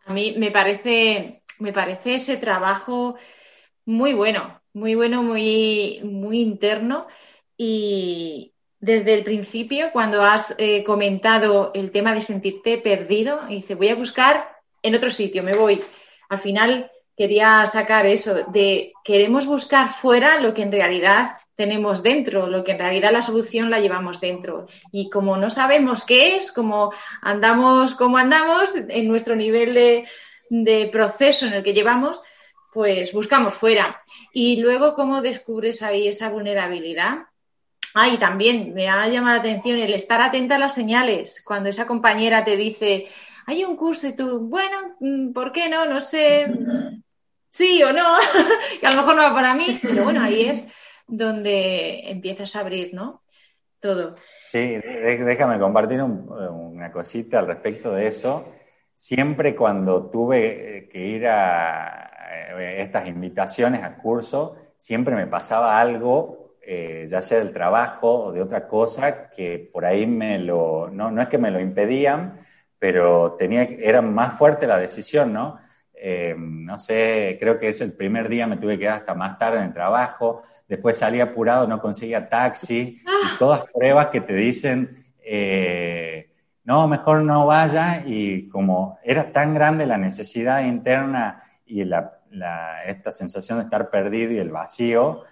a 0.05 0.13
mí 0.13 0.35
me 0.37 0.51
parece, 0.51 1.41
me 1.59 1.73
parece 1.73 2.15
ese 2.15 2.37
trabajo 2.37 3.17
muy 3.83 4.13
bueno, 4.13 4.61
muy 4.71 4.95
bueno, 4.95 5.21
muy, 5.21 5.99
muy 6.03 6.39
interno 6.39 7.07
y, 7.57 8.53
desde 8.79 9.13
el 9.13 9.23
principio, 9.23 9.91
cuando 9.91 10.21
has 10.21 10.53
eh, 10.57 10.83
comentado 10.83 11.71
el 11.73 11.91
tema 11.91 12.13
de 12.13 12.21
sentirte 12.21 12.77
perdido, 12.77 13.41
dice, 13.47 13.75
voy 13.75 13.89
a 13.89 13.95
buscar 13.95 14.57
en 14.83 14.95
otro 14.95 15.09
sitio, 15.09 15.43
me 15.43 15.57
voy. 15.57 15.83
Al 16.29 16.37
final 16.37 16.91
quería 17.15 17.65
sacar 17.65 18.05
eso, 18.05 18.45
de 18.51 18.93
queremos 19.03 19.47
buscar 19.47 19.89
fuera 19.89 20.39
lo 20.39 20.53
que 20.53 20.61
en 20.61 20.71
realidad 20.71 21.31
tenemos 21.55 22.03
dentro, 22.03 22.45
lo 22.45 22.63
que 22.63 22.73
en 22.73 22.77
realidad 22.77 23.11
la 23.11 23.23
solución 23.23 23.71
la 23.71 23.79
llevamos 23.79 24.21
dentro. 24.21 24.67
Y 24.91 25.09
como 25.09 25.37
no 25.37 25.49
sabemos 25.49 26.05
qué 26.05 26.35
es, 26.35 26.51
como 26.51 26.93
andamos 27.23 27.95
como 27.95 28.17
andamos, 28.17 28.75
en 28.75 29.07
nuestro 29.07 29.35
nivel 29.35 30.05
de 30.49 30.89
proceso 30.91 31.47
en 31.47 31.53
el 31.53 31.63
que 31.63 31.73
llevamos, 31.73 32.21
pues 32.71 33.11
buscamos 33.11 33.55
fuera. 33.55 34.03
Y 34.31 34.57
luego, 34.57 34.93
¿cómo 34.93 35.23
descubres 35.23 35.81
ahí 35.81 36.07
esa 36.07 36.29
vulnerabilidad? 36.29 37.25
Ah, 37.99 38.09
y 38.09 38.19
también 38.19 38.75
me 38.75 38.87
ha 38.87 39.07
llamado 39.07 39.37
la 39.37 39.39
atención 39.39 39.79
el 39.79 39.91
estar 39.91 40.21
atenta 40.21 40.53
a 40.53 40.59
las 40.59 40.75
señales. 40.75 41.41
Cuando 41.43 41.69
esa 41.69 41.87
compañera 41.87 42.45
te 42.45 42.55
dice, 42.55 43.07
hay 43.47 43.63
un 43.63 43.75
curso 43.75 44.05
y 44.05 44.15
tú, 44.15 44.41
bueno, 44.41 44.95
mm, 44.99 45.31
¿por 45.31 45.51
qué 45.51 45.67
no? 45.67 45.83
No 45.85 45.99
sé, 45.99 46.45
sí 47.49 47.81
o 47.81 47.91
no, 47.91 48.17
que 48.79 48.85
a 48.85 48.91
lo 48.91 48.97
mejor 48.97 49.15
no 49.15 49.23
va 49.23 49.33
para 49.33 49.55
mí, 49.55 49.79
pero 49.81 50.03
bueno, 50.03 50.21
ahí 50.21 50.45
es 50.45 50.63
donde 51.07 52.07
empiezas 52.11 52.55
a 52.55 52.59
abrir, 52.59 52.93
¿no? 52.93 53.23
Todo. 53.79 54.13
Sí, 54.51 54.77
déjame 54.77 55.57
compartir 55.57 55.99
una 55.99 56.91
cosita 56.91 57.39
al 57.39 57.47
respecto 57.47 57.93
de 57.93 58.05
eso. 58.05 58.53
Siempre 58.93 59.55
cuando 59.55 60.11
tuve 60.11 60.77
eh, 60.77 60.87
que 60.87 60.99
ir 60.99 61.25
a 61.25 62.11
estas 62.59 63.07
invitaciones 63.07 63.83
a 63.83 63.95
curso, 63.95 64.55
siempre 64.77 65.15
me 65.15 65.25
pasaba 65.25 65.79
algo 65.79 66.46
eh, 66.69 67.07
ya 67.09 67.21
sea 67.21 67.39
del 67.39 67.53
trabajo 67.53 68.25
o 68.25 68.31
de 68.33 68.41
otra 68.41 68.67
cosa, 68.67 69.29
que 69.29 69.69
por 69.71 69.85
ahí 69.85 70.05
me 70.05 70.37
lo, 70.37 70.89
no, 70.89 71.09
no 71.09 71.21
es 71.21 71.29
que 71.29 71.37
me 71.37 71.49
lo 71.49 71.61
impedían, 71.61 72.41
pero 72.77 73.37
tenía, 73.39 73.63
era 73.63 74.01
más 74.01 74.37
fuerte 74.37 74.67
la 74.67 74.77
decisión, 74.77 75.31
¿no? 75.31 75.57
Eh, 75.93 76.35
no 76.37 76.77
sé, 76.77 77.37
creo 77.39 77.57
que 77.57 77.69
es 77.69 77.79
el 77.79 77.93
primer 77.93 78.27
día 78.27 78.47
me 78.47 78.57
tuve 78.57 78.73
que 78.73 78.79
quedar 78.81 78.97
hasta 78.97 79.13
más 79.13 79.39
tarde 79.39 79.59
en 79.59 79.63
el 79.63 79.73
trabajo, 79.73 80.43
después 80.67 80.97
salí 80.97 81.21
apurado, 81.21 81.67
no 81.67 81.79
conseguía 81.79 82.27
taxi, 82.27 82.97
y 83.01 83.03
ah. 83.07 83.37
todas 83.39 83.63
pruebas 83.73 84.07
que 84.07 84.19
te 84.19 84.33
dicen, 84.33 85.05
eh, 85.23 86.31
no, 86.65 86.85
mejor 86.89 87.23
no 87.23 87.45
vaya, 87.45 88.03
y 88.05 88.49
como 88.49 88.99
era 89.05 89.31
tan 89.31 89.53
grande 89.53 89.85
la 89.85 89.97
necesidad 89.97 90.65
interna 90.65 91.43
y 91.65 91.85
la, 91.85 92.19
esta 92.85 93.13
sensación 93.13 93.59
de 93.59 93.63
estar 93.63 93.89
perdido 93.89 94.33
y 94.33 94.39
el 94.39 94.49
vacío, 94.49 95.23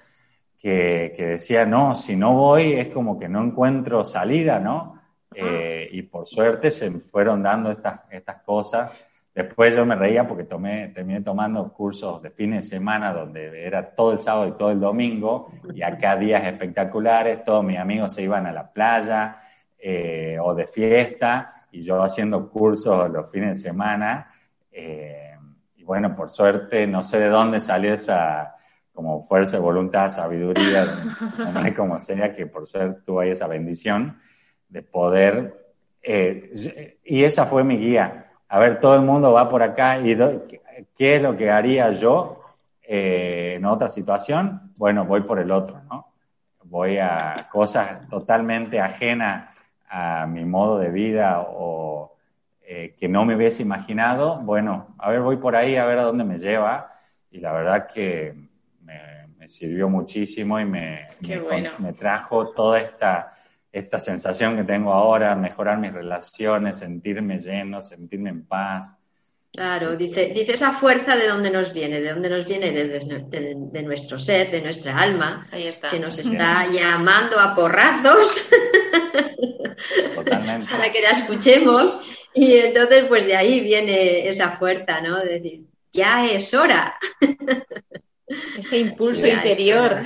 que, 1.15 1.25
decía, 1.25 1.65
no, 1.65 1.95
si 1.95 2.15
no 2.15 2.33
voy 2.33 2.73
es 2.73 2.89
como 2.89 3.19
que 3.19 3.29
no 3.29 3.43
encuentro 3.43 4.03
salida, 4.05 4.59
¿no? 4.59 4.99
Eh, 5.33 5.89
y 5.91 6.01
por 6.03 6.27
suerte 6.27 6.71
se 6.71 6.89
fueron 6.91 7.43
dando 7.43 7.69
estas, 7.69 8.01
estas 8.09 8.41
cosas 8.41 8.91
Después 9.35 9.75
yo 9.75 9.85
me 9.85 9.97
reía 9.97 10.25
porque 10.25 10.45
tomé, 10.45 10.87
terminé 10.87 11.19
tomando 11.19 11.73
cursos 11.73 12.21
de 12.21 12.31
fines 12.31 12.61
de 12.61 12.77
semana 12.77 13.11
donde 13.11 13.65
era 13.65 13.93
todo 13.93 14.13
el 14.13 14.19
sábado 14.19 14.47
y 14.47 14.53
todo 14.53 14.71
el 14.71 14.79
domingo 14.79 15.51
y 15.73 15.81
acá 15.81 16.15
días 16.15 16.45
espectaculares, 16.45 17.43
todos 17.43 17.61
mis 17.61 17.77
amigos 17.77 18.13
se 18.13 18.21
iban 18.21 18.45
a 18.45 18.53
la 18.53 18.71
playa 18.71 19.41
eh, 19.77 20.37
o 20.41 20.55
de 20.55 20.67
fiesta 20.67 21.65
y 21.69 21.83
yo 21.83 22.01
haciendo 22.01 22.49
cursos 22.49 23.09
los 23.09 23.29
fines 23.29 23.61
de 23.61 23.69
semana. 23.69 24.31
Eh, 24.71 25.35
y 25.75 25.83
bueno, 25.83 26.15
por 26.15 26.29
suerte, 26.29 26.87
no 26.87 27.03
sé 27.03 27.19
de 27.19 27.27
dónde 27.27 27.59
salió 27.59 27.93
esa 27.93 28.54
como 28.95 29.27
fuerza, 29.27 29.59
voluntad, 29.59 30.09
sabiduría, 30.09 30.87
como 31.77 31.99
sea, 31.99 32.33
que 32.33 32.47
por 32.47 32.65
suerte 32.65 33.01
tuve 33.05 33.29
esa 33.29 33.47
bendición 33.47 34.19
de 34.67 34.81
poder, 34.81 35.53
eh, 36.01 36.97
y 37.03 37.23
esa 37.23 37.45
fue 37.45 37.63
mi 37.63 37.77
guía 37.77 38.25
a 38.47 38.59
ver, 38.59 38.79
todo 38.79 38.95
el 38.95 39.01
mundo 39.01 39.33
va 39.33 39.49
por 39.49 39.63
acá 39.63 39.99
y 39.99 40.15
¿qué 40.97 41.15
es 41.15 41.21
lo 41.21 41.35
que 41.35 41.49
haría 41.49 41.91
yo 41.91 42.41
eh, 42.83 43.55
en 43.57 43.65
otra 43.65 43.89
situación? 43.89 44.71
Bueno, 44.77 45.05
voy 45.05 45.21
por 45.21 45.39
el 45.39 45.51
otro, 45.51 45.81
¿no? 45.89 46.13
Voy 46.63 46.97
a 46.97 47.35
cosas 47.51 48.07
totalmente 48.07 48.79
ajenas 48.79 49.49
a 49.89 50.25
mi 50.27 50.45
modo 50.45 50.77
de 50.77 50.89
vida 50.89 51.41
o 51.41 52.15
eh, 52.61 52.95
que 52.99 53.07
no 53.07 53.25
me 53.25 53.35
hubiese 53.35 53.63
imaginado. 53.63 54.37
Bueno, 54.37 54.95
a 54.99 55.09
ver, 55.09 55.21
voy 55.21 55.37
por 55.37 55.55
ahí 55.55 55.75
a 55.75 55.85
ver 55.85 55.99
a 55.99 56.03
dónde 56.03 56.23
me 56.23 56.37
lleva 56.37 56.93
y 57.31 57.39
la 57.39 57.51
verdad 57.51 57.87
que 57.87 58.35
me, 59.45 59.49
sirvió 59.49 59.89
muchísimo 59.89 60.59
y 60.59 60.65
me, 60.65 61.07
me 61.79 61.93
trajo 61.93 62.49
toda 62.49 62.79
esta 62.79 63.31
esta 63.75 63.99
sensación 63.99 64.55
que 64.55 64.63
tengo 64.63 64.93
ahora, 64.93 65.35
mejorar 65.35 65.77
mis 65.77 65.91
relaciones, 65.91 66.79
sentirme 66.79 67.39
lleno, 67.39 67.81
sentirme 67.81 68.29
en 68.29 68.45
paz. 68.45 68.95
Claro, 69.51 69.97
dice, 69.97 70.31
dice 70.33 70.53
esa 70.53 70.71
fuerza 70.71 71.17
de 71.17 71.27
dónde 71.27 71.51
nos 71.51 71.73
viene, 71.73 71.99
de 71.99 72.13
dónde 72.13 72.29
nos 72.29 72.45
viene 72.45 72.71
de, 72.71 73.83
nuestro 73.83 74.17
ser, 74.17 74.49
de 74.49 74.61
nuestra 74.61 74.97
alma, 74.97 75.45
que 75.91 75.99
nos 75.99 76.17
está 76.17 76.71
llamando 76.71 77.37
a 77.37 77.53
porrazos 77.53 78.47
para 80.15 80.91
que 80.93 81.01
la 81.01 81.11
escuchemos. 81.11 81.99
Y 82.33 82.53
entonces, 82.53 83.05
pues 83.09 83.25
de 83.25 83.35
ahí 83.35 83.59
viene 83.59 84.29
esa 84.29 84.51
fuerza, 84.51 85.01
¿no? 85.01 85.19
De 85.19 85.33
decir, 85.33 85.63
ya 85.91 86.25
es 86.25 86.53
hora. 86.53 86.95
Ese 88.57 88.77
impulso 88.77 89.27
interior. 89.27 90.03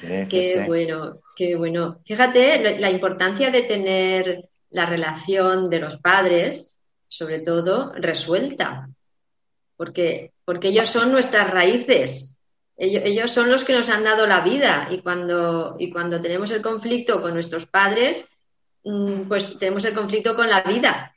qué 0.00 0.64
bueno, 0.66 1.20
qué 1.36 1.56
bueno. 1.56 2.00
Fíjate 2.04 2.78
la 2.78 2.90
importancia 2.90 3.50
de 3.50 3.62
tener 3.62 4.48
la 4.70 4.86
relación 4.86 5.68
de 5.68 5.80
los 5.80 5.98
padres, 5.98 6.80
sobre 7.08 7.40
todo, 7.40 7.92
resuelta, 7.94 8.88
porque, 9.76 10.32
porque 10.44 10.68
ellos 10.68 10.88
son 10.88 11.12
nuestras 11.12 11.50
raíces, 11.50 12.32
ellos, 12.76 13.30
son 13.30 13.50
los 13.50 13.64
que 13.64 13.74
nos 13.74 13.88
han 13.90 14.02
dado 14.02 14.26
la 14.26 14.40
vida 14.40 14.88
y 14.90 15.02
cuando, 15.02 15.76
y 15.78 15.90
cuando 15.90 16.20
tenemos 16.20 16.50
el 16.50 16.62
conflicto 16.62 17.20
con 17.20 17.34
nuestros 17.34 17.66
padres, 17.66 18.24
mm, 18.84 19.28
pues 19.28 19.58
tenemos 19.58 19.84
el 19.84 19.94
conflicto 19.94 20.34
con 20.34 20.48
la 20.48 20.62
vida. 20.62 21.14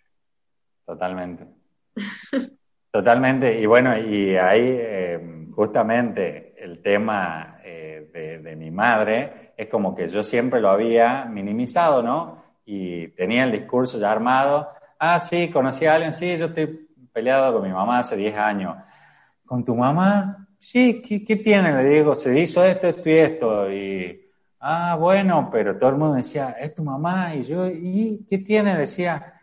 Totalmente. 0.86 1.48
Totalmente. 2.95 3.60
Y 3.60 3.65
bueno, 3.65 3.97
y 3.99 4.38
ahí 4.38 4.62
eh, 4.63 5.49
justamente 5.51 6.55
el 6.58 6.81
tema 6.81 7.60
de, 7.62 8.55
mi 8.55 8.71
madre, 8.71 9.51
es 9.58 9.67
como 9.67 9.93
que 9.93 10.08
yo 10.08 10.23
siempre 10.23 10.62
lo 10.62 10.69
había 10.69 11.25
minimizado, 11.25 12.01
¿no? 12.01 12.41
Y 12.63 13.10
tenía 13.10 13.43
el 13.43 13.51
discurso 13.51 13.99
ya 13.99 14.13
armado. 14.13 14.69
Ah, 14.97 15.19
sí, 15.19 15.49
conocí 15.49 15.86
a 15.86 15.95
alguien, 15.95 16.13
sí, 16.13 16.38
yo 16.38 16.45
estoy 16.45 16.88
peleado 17.12 17.51
con 17.51 17.63
mi 17.63 17.73
mamá 17.73 17.99
hace 17.99 18.15
10 18.15 18.34
años. 18.38 18.77
¿Con 19.45 19.65
tu 19.65 19.75
mamá? 19.75 20.47
Sí, 20.58 21.01
¿qué, 21.01 21.36
tiene? 21.36 21.73
Le 21.73 21.89
digo, 21.89 22.15
se 22.15 22.39
hizo 22.39 22.63
esto, 22.63 22.88
esto 22.88 23.10
y 23.10 23.13
esto. 23.13 23.73
Y, 23.73 24.31
ah, 24.62 24.95
bueno, 24.97 25.49
pero 25.51 25.77
todo 25.77 25.89
el 25.89 25.97
mundo 25.97 26.15
decía, 26.15 26.51
es 26.58 26.73
tu 26.73 26.81
mamá. 26.86 27.36
Y 27.36 27.43
yo, 27.43 27.67
¿y 27.67 28.25
qué 28.25 28.38
tiene? 28.38 28.73
Decía. 28.73 29.34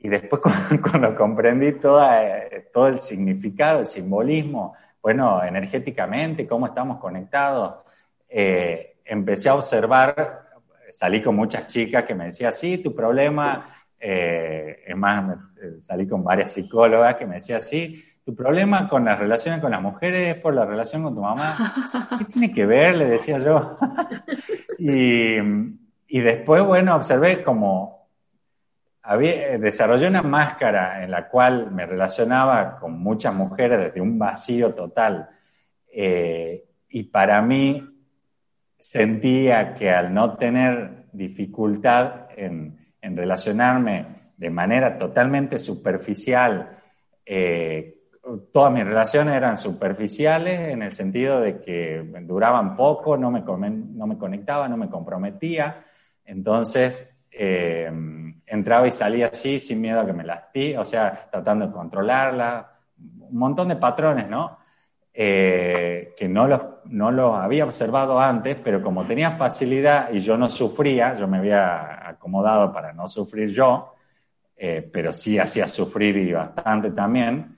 Y 0.00 0.08
después 0.08 0.40
cuando, 0.82 1.14
comprendí 1.14 1.72
toda, 1.72 2.22
todo 2.72 2.88
el 2.88 3.00
significado, 3.00 3.80
el 3.80 3.86
simbolismo, 3.86 4.74
bueno, 5.02 5.42
energéticamente, 5.44 6.46
cómo 6.46 6.66
estamos 6.66 6.98
conectados, 6.98 7.76
eh, 8.28 8.96
empecé 9.04 9.48
a 9.48 9.54
observar, 9.54 10.48
salí 10.92 11.22
con 11.22 11.36
muchas 11.36 11.66
chicas 11.66 12.04
que 12.04 12.14
me 12.14 12.26
decían, 12.26 12.52
sí, 12.52 12.78
tu 12.78 12.94
problema, 12.94 13.74
eh, 13.98 14.84
es 14.86 14.96
más, 14.96 15.36
eh, 15.62 15.78
salí 15.82 16.06
con 16.06 16.24
varias 16.24 16.52
psicólogas 16.52 17.16
que 17.16 17.26
me 17.26 17.36
decían, 17.36 17.60
sí, 17.60 18.04
tu 18.24 18.34
problema 18.34 18.88
con 18.88 19.04
las 19.04 19.18
relaciones 19.18 19.60
con 19.60 19.70
las 19.70 19.82
mujeres 19.82 20.36
es 20.36 20.40
por 20.42 20.54
la 20.54 20.64
relación 20.64 21.02
con 21.02 21.14
tu 21.14 21.20
mamá. 21.20 21.74
¿Qué 22.18 22.24
tiene 22.26 22.52
que 22.52 22.66
ver? 22.66 22.96
Le 22.96 23.06
decía 23.06 23.38
yo. 23.38 23.76
y, 24.78 25.36
y, 26.06 26.20
después, 26.20 26.62
bueno, 26.64 26.94
observé 26.94 27.42
como 27.42 27.99
había, 29.02 29.58
desarrollé 29.58 30.08
una 30.08 30.22
máscara 30.22 31.02
en 31.02 31.10
la 31.10 31.28
cual 31.28 31.70
me 31.70 31.86
relacionaba 31.86 32.78
con 32.78 32.98
muchas 32.98 33.34
mujeres 33.34 33.78
desde 33.78 34.00
un 34.00 34.18
vacío 34.18 34.74
total. 34.74 35.28
y 35.92 37.02
para 37.04 37.42
mí 37.42 37.90
sentía 38.80 39.74
que 39.74 39.90
al 39.90 40.12
no 40.12 40.36
tener 40.36 41.04
dificultad 41.12 42.28
en, 42.36 42.78
relacionarme 43.02 44.06
de 44.36 44.50
manera 44.50 44.98
totalmente 44.98 45.58
superficial, 45.58 46.78
eh, 47.24 47.98
todas 48.52 48.72
mis 48.72 48.84
relaciones 48.84 49.34
eran 49.34 49.56
superficiales 49.56 50.68
en 50.68 50.82
el 50.82 50.92
sentido 50.92 51.40
de 51.40 51.60
que 51.60 52.02
duraban 52.22 52.76
poco, 52.76 53.16
no 53.16 53.30
me, 53.30 53.40
no 53.40 54.06
me 54.06 54.18
conectaba, 54.18 54.68
no 54.68 54.76
me 54.76 54.88
comprometía, 54.88 55.84
entonces 56.24 57.14
eh, 57.30 57.90
entraba 58.50 58.86
y 58.88 58.90
salía 58.90 59.28
así 59.28 59.60
sin 59.60 59.80
miedo 59.80 60.00
a 60.00 60.06
que 60.06 60.12
me 60.12 60.24
lastí, 60.24 60.74
o 60.76 60.84
sea, 60.84 61.28
tratando 61.30 61.68
de 61.68 61.72
controlarla, 61.72 62.72
un 62.98 63.38
montón 63.38 63.68
de 63.68 63.76
patrones, 63.76 64.28
¿no? 64.28 64.58
Eh, 65.12 66.14
que 66.16 66.28
no 66.28 66.46
los, 66.46 66.60
no 66.86 67.10
los 67.10 67.36
había 67.36 67.64
observado 67.64 68.18
antes, 68.20 68.56
pero 68.62 68.82
como 68.82 69.04
tenía 69.06 69.32
facilidad 69.32 70.12
y 70.12 70.20
yo 70.20 70.36
no 70.36 70.48
sufría, 70.48 71.14
yo 71.14 71.26
me 71.28 71.38
había 71.38 72.08
acomodado 72.08 72.72
para 72.72 72.92
no 72.92 73.06
sufrir 73.08 73.50
yo, 73.50 73.94
eh, 74.56 74.88
pero 74.92 75.12
sí 75.12 75.38
hacía 75.38 75.66
sufrir 75.66 76.16
y 76.16 76.32
bastante 76.32 76.90
también. 76.90 77.56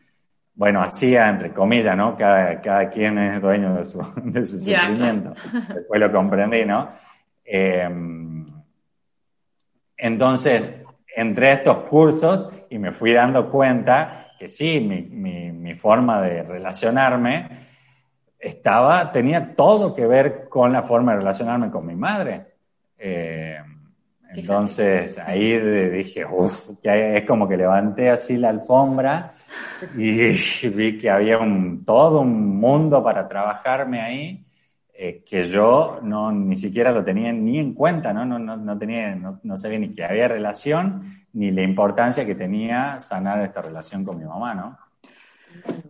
Bueno, 0.54 0.82
hacía 0.82 1.28
entre 1.28 1.52
comillas, 1.52 1.96
¿no? 1.96 2.16
Cada, 2.16 2.60
cada 2.60 2.90
quien 2.90 3.18
es 3.18 3.40
dueño 3.40 3.74
de 3.74 3.84
su, 3.84 3.98
de 4.24 4.44
su 4.44 4.58
sufrimiento. 4.58 5.34
Después 5.74 6.00
lo 6.00 6.12
comprendí, 6.12 6.64
¿no? 6.64 6.90
Em, 7.44 8.44
entonces, 9.96 10.81
entré 11.14 11.48
a 11.48 11.52
estos 11.54 11.78
cursos 11.84 12.50
y 12.70 12.78
me 12.78 12.92
fui 12.92 13.12
dando 13.12 13.50
cuenta 13.50 14.28
que 14.38 14.48
sí, 14.48 14.80
mi, 14.80 15.74
forma 15.74 16.20
de 16.20 16.42
relacionarme 16.42 17.48
estaba, 18.38 19.10
tenía 19.10 19.54
todo 19.54 19.94
que 19.94 20.06
ver 20.06 20.48
con 20.48 20.72
la 20.72 20.82
forma 20.82 21.12
de 21.12 21.18
relacionarme 21.18 21.70
con 21.70 21.86
mi 21.86 21.96
madre. 21.96 22.46
Eh, 22.98 23.58
entonces 24.34 25.18
ahí 25.18 25.58
dije, 25.90 26.24
uff, 26.24 26.70
es 26.82 27.24
como 27.24 27.48
que 27.48 27.56
levanté 27.56 28.10
así 28.10 28.36
la 28.36 28.50
alfombra 28.50 29.32
y 29.96 30.32
vi 30.68 30.98
que 30.98 31.10
había 31.10 31.38
un, 31.38 31.84
todo 31.84 32.20
un 32.20 32.58
mundo 32.58 33.02
para 33.02 33.26
trabajarme 33.28 34.00
ahí 34.00 34.44
eh, 35.04 35.24
que 35.28 35.50
yo 35.50 35.98
no, 36.00 36.30
ni 36.30 36.56
siquiera 36.56 36.92
lo 36.92 37.02
tenía 37.02 37.32
ni 37.32 37.58
en 37.58 37.74
cuenta, 37.74 38.12
¿no? 38.12 38.24
No, 38.24 38.38
no, 38.38 38.56
no 38.56 38.78
tenía, 38.78 39.16
no, 39.16 39.40
no, 39.42 39.58
sabía 39.58 39.80
ni 39.80 39.92
que 39.92 40.04
había 40.04 40.28
relación 40.28 41.26
ni 41.32 41.50
la 41.50 41.62
importancia 41.62 42.24
que 42.24 42.36
tenía 42.36 43.00
sanar 43.00 43.42
esta 43.42 43.62
relación 43.62 44.04
con 44.04 44.16
mi 44.16 44.24
mamá, 44.24 44.54
¿no? 44.54 44.78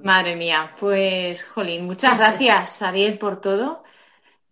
Madre 0.03 0.35
mía, 0.35 0.75
pues, 0.81 1.44
Jolín, 1.44 1.85
muchas 1.85 2.16
gracias, 2.16 2.81
Ariel, 2.81 3.18
por 3.18 3.38
todo. 3.42 3.85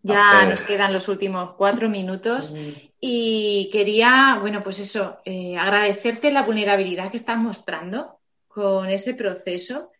Ya 0.02 0.44
nos 0.44 0.60
quedan 0.64 0.92
los 0.92 1.08
últimos 1.08 1.52
cuatro 1.52 1.88
minutos 1.88 2.54
y 3.00 3.70
quería, 3.72 4.36
bueno, 4.42 4.62
pues 4.62 4.78
eso, 4.78 5.20
eh, 5.24 5.56
agradecerte 5.56 6.30
la 6.30 6.42
vulnerabilidad 6.42 7.10
que 7.10 7.16
estás 7.16 7.38
mostrando 7.38 8.18
con 8.46 8.90
ese 8.90 9.14
proceso, 9.14 9.90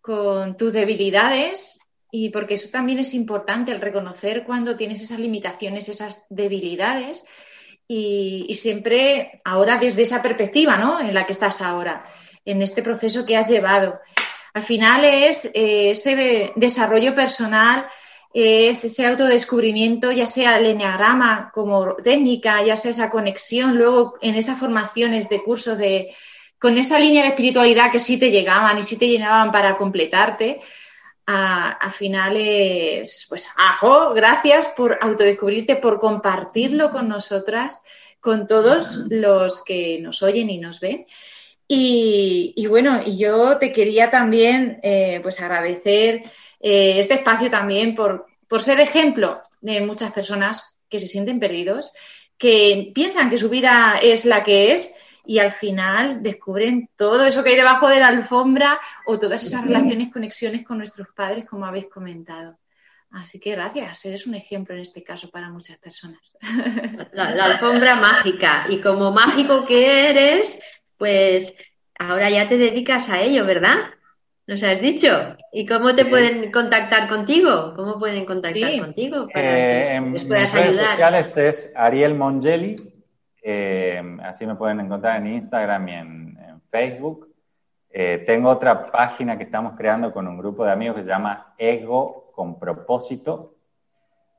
con 0.00 0.56
tus 0.56 0.72
debilidades 0.72 1.79
y 2.12 2.30
porque 2.30 2.54
eso 2.54 2.68
también 2.70 2.98
es 2.98 3.14
importante, 3.14 3.72
el 3.72 3.80
reconocer 3.80 4.44
cuando 4.44 4.76
tienes 4.76 5.02
esas 5.02 5.18
limitaciones, 5.18 5.88
esas 5.88 6.26
debilidades 6.30 7.24
y, 7.86 8.52
siempre 8.54 9.40
ahora 9.44 9.78
desde 9.78 10.02
esa 10.02 10.22
perspectiva, 10.22 10.76
¿no? 10.76 11.00
En 11.00 11.14
la 11.14 11.26
que 11.26 11.32
estás 11.32 11.60
ahora, 11.60 12.04
en 12.44 12.62
este 12.62 12.82
proceso 12.82 13.26
que 13.26 13.36
has 13.36 13.48
llevado. 13.48 14.00
Al 14.54 14.62
final 14.62 15.04
es 15.04 15.46
eh, 15.54 15.90
ese 15.90 16.52
desarrollo 16.56 17.14
personal 17.14 17.86
es 18.32 18.84
ese 18.84 19.06
autodescubrimiento, 19.06 20.12
ya 20.12 20.26
sea 20.26 20.58
el 20.58 20.66
enneagrama 20.66 21.50
como 21.52 21.96
técnica, 21.96 22.64
ya 22.64 22.76
sea 22.76 22.92
esa 22.92 23.10
conexión, 23.10 23.76
luego 23.76 24.14
en 24.20 24.36
esas 24.36 24.58
formaciones 24.58 25.28
de 25.28 25.42
cursos 25.42 25.76
de, 25.78 26.14
con 26.58 26.78
esa 26.78 26.98
línea 26.98 27.22
de 27.22 27.30
espiritualidad 27.30 27.90
que 27.90 27.98
sí 27.98 28.18
te 28.18 28.30
llegaban 28.30 28.78
y 28.78 28.82
sí 28.82 28.96
te 28.96 29.08
llenaban 29.08 29.50
para 29.50 29.76
completarte, 29.76 30.60
al 31.32 31.90
final 31.90 32.36
es, 32.36 33.26
pues, 33.28 33.48
ajo, 33.56 34.12
gracias 34.14 34.68
por 34.68 34.98
autodescubrirte, 35.00 35.76
por 35.76 36.00
compartirlo 36.00 36.90
con 36.90 37.08
nosotras, 37.08 37.82
con 38.20 38.46
todos 38.46 39.04
los 39.08 39.62
que 39.64 39.98
nos 40.00 40.22
oyen 40.22 40.50
y 40.50 40.58
nos 40.58 40.80
ven. 40.80 41.06
Y, 41.68 42.52
y 42.56 42.66
bueno, 42.66 43.00
y 43.04 43.16
yo 43.16 43.58
te 43.58 43.72
quería 43.72 44.10
también, 44.10 44.80
eh, 44.82 45.20
pues, 45.22 45.40
agradecer 45.40 46.22
eh, 46.58 46.98
este 46.98 47.14
espacio 47.14 47.48
también 47.48 47.94
por, 47.94 48.26
por 48.48 48.62
ser 48.62 48.80
ejemplo 48.80 49.40
de 49.60 49.80
muchas 49.80 50.12
personas 50.12 50.76
que 50.88 50.98
se 50.98 51.06
sienten 51.06 51.38
perdidos, 51.38 51.92
que 52.36 52.90
piensan 52.94 53.30
que 53.30 53.38
su 53.38 53.48
vida 53.48 54.00
es 54.02 54.24
la 54.24 54.42
que 54.42 54.72
es 54.72 54.94
y 55.24 55.38
al 55.38 55.50
final 55.50 56.22
descubren 56.22 56.88
todo 56.96 57.24
eso 57.24 57.42
que 57.42 57.50
hay 57.50 57.56
debajo 57.56 57.88
de 57.88 58.00
la 58.00 58.08
alfombra 58.08 58.80
o 59.06 59.18
todas 59.18 59.42
esas 59.42 59.64
relaciones, 59.64 60.12
conexiones 60.12 60.64
con 60.64 60.78
nuestros 60.78 61.08
padres, 61.14 61.44
como 61.46 61.66
habéis 61.66 61.88
comentado. 61.88 62.58
Así 63.12 63.40
que 63.40 63.52
gracias, 63.52 64.04
eres 64.04 64.26
un 64.26 64.34
ejemplo 64.34 64.74
en 64.74 64.82
este 64.82 65.02
caso 65.02 65.30
para 65.30 65.50
muchas 65.50 65.78
personas. 65.78 66.36
La, 67.12 67.34
la, 67.34 67.44
alfombra 67.52 67.96
mágica. 67.96 68.66
Y 68.68 68.80
como 68.80 69.10
mágico 69.10 69.66
que 69.66 70.10
eres, 70.10 70.62
pues 70.96 71.54
ahora 71.98 72.30
ya 72.30 72.48
te 72.48 72.56
dedicas 72.56 73.08
a 73.08 73.20
ello, 73.20 73.44
¿verdad? 73.44 73.78
nos 74.50 74.62
has 74.64 74.80
dicho. 74.80 75.36
¿Y 75.52 75.64
cómo 75.64 75.94
te 75.94 76.04
pueden 76.04 76.50
contactar 76.50 77.08
contigo? 77.08 77.72
¿Cómo 77.76 78.00
pueden 78.00 78.24
contactar 78.24 78.78
contigo? 78.80 79.28
Eh, 79.32 79.94
en 79.94 80.10
mis 80.10 80.28
redes 80.28 80.50
sociales 80.50 81.36
es 81.36 81.72
Ariel 81.76 82.14
Mongeli. 82.14 82.74
Eh, 83.42 84.02
así 84.22 84.46
me 84.46 84.54
pueden 84.54 84.80
encontrar 84.80 85.16
en 85.16 85.26
Instagram 85.28 85.88
y 85.88 85.92
en, 85.92 86.30
Facebook. 86.70 87.34
Eh, 87.90 88.22
tengo 88.24 88.48
otra 88.48 88.92
página 88.92 89.36
que 89.36 89.42
estamos 89.42 89.74
creando 89.76 90.12
con 90.12 90.28
un 90.28 90.38
grupo 90.38 90.64
de 90.64 90.70
amigos 90.70 90.94
que 90.94 91.02
se 91.02 91.08
llama 91.08 91.52
Ego 91.58 92.30
con 92.32 92.60
propósito, 92.60 93.56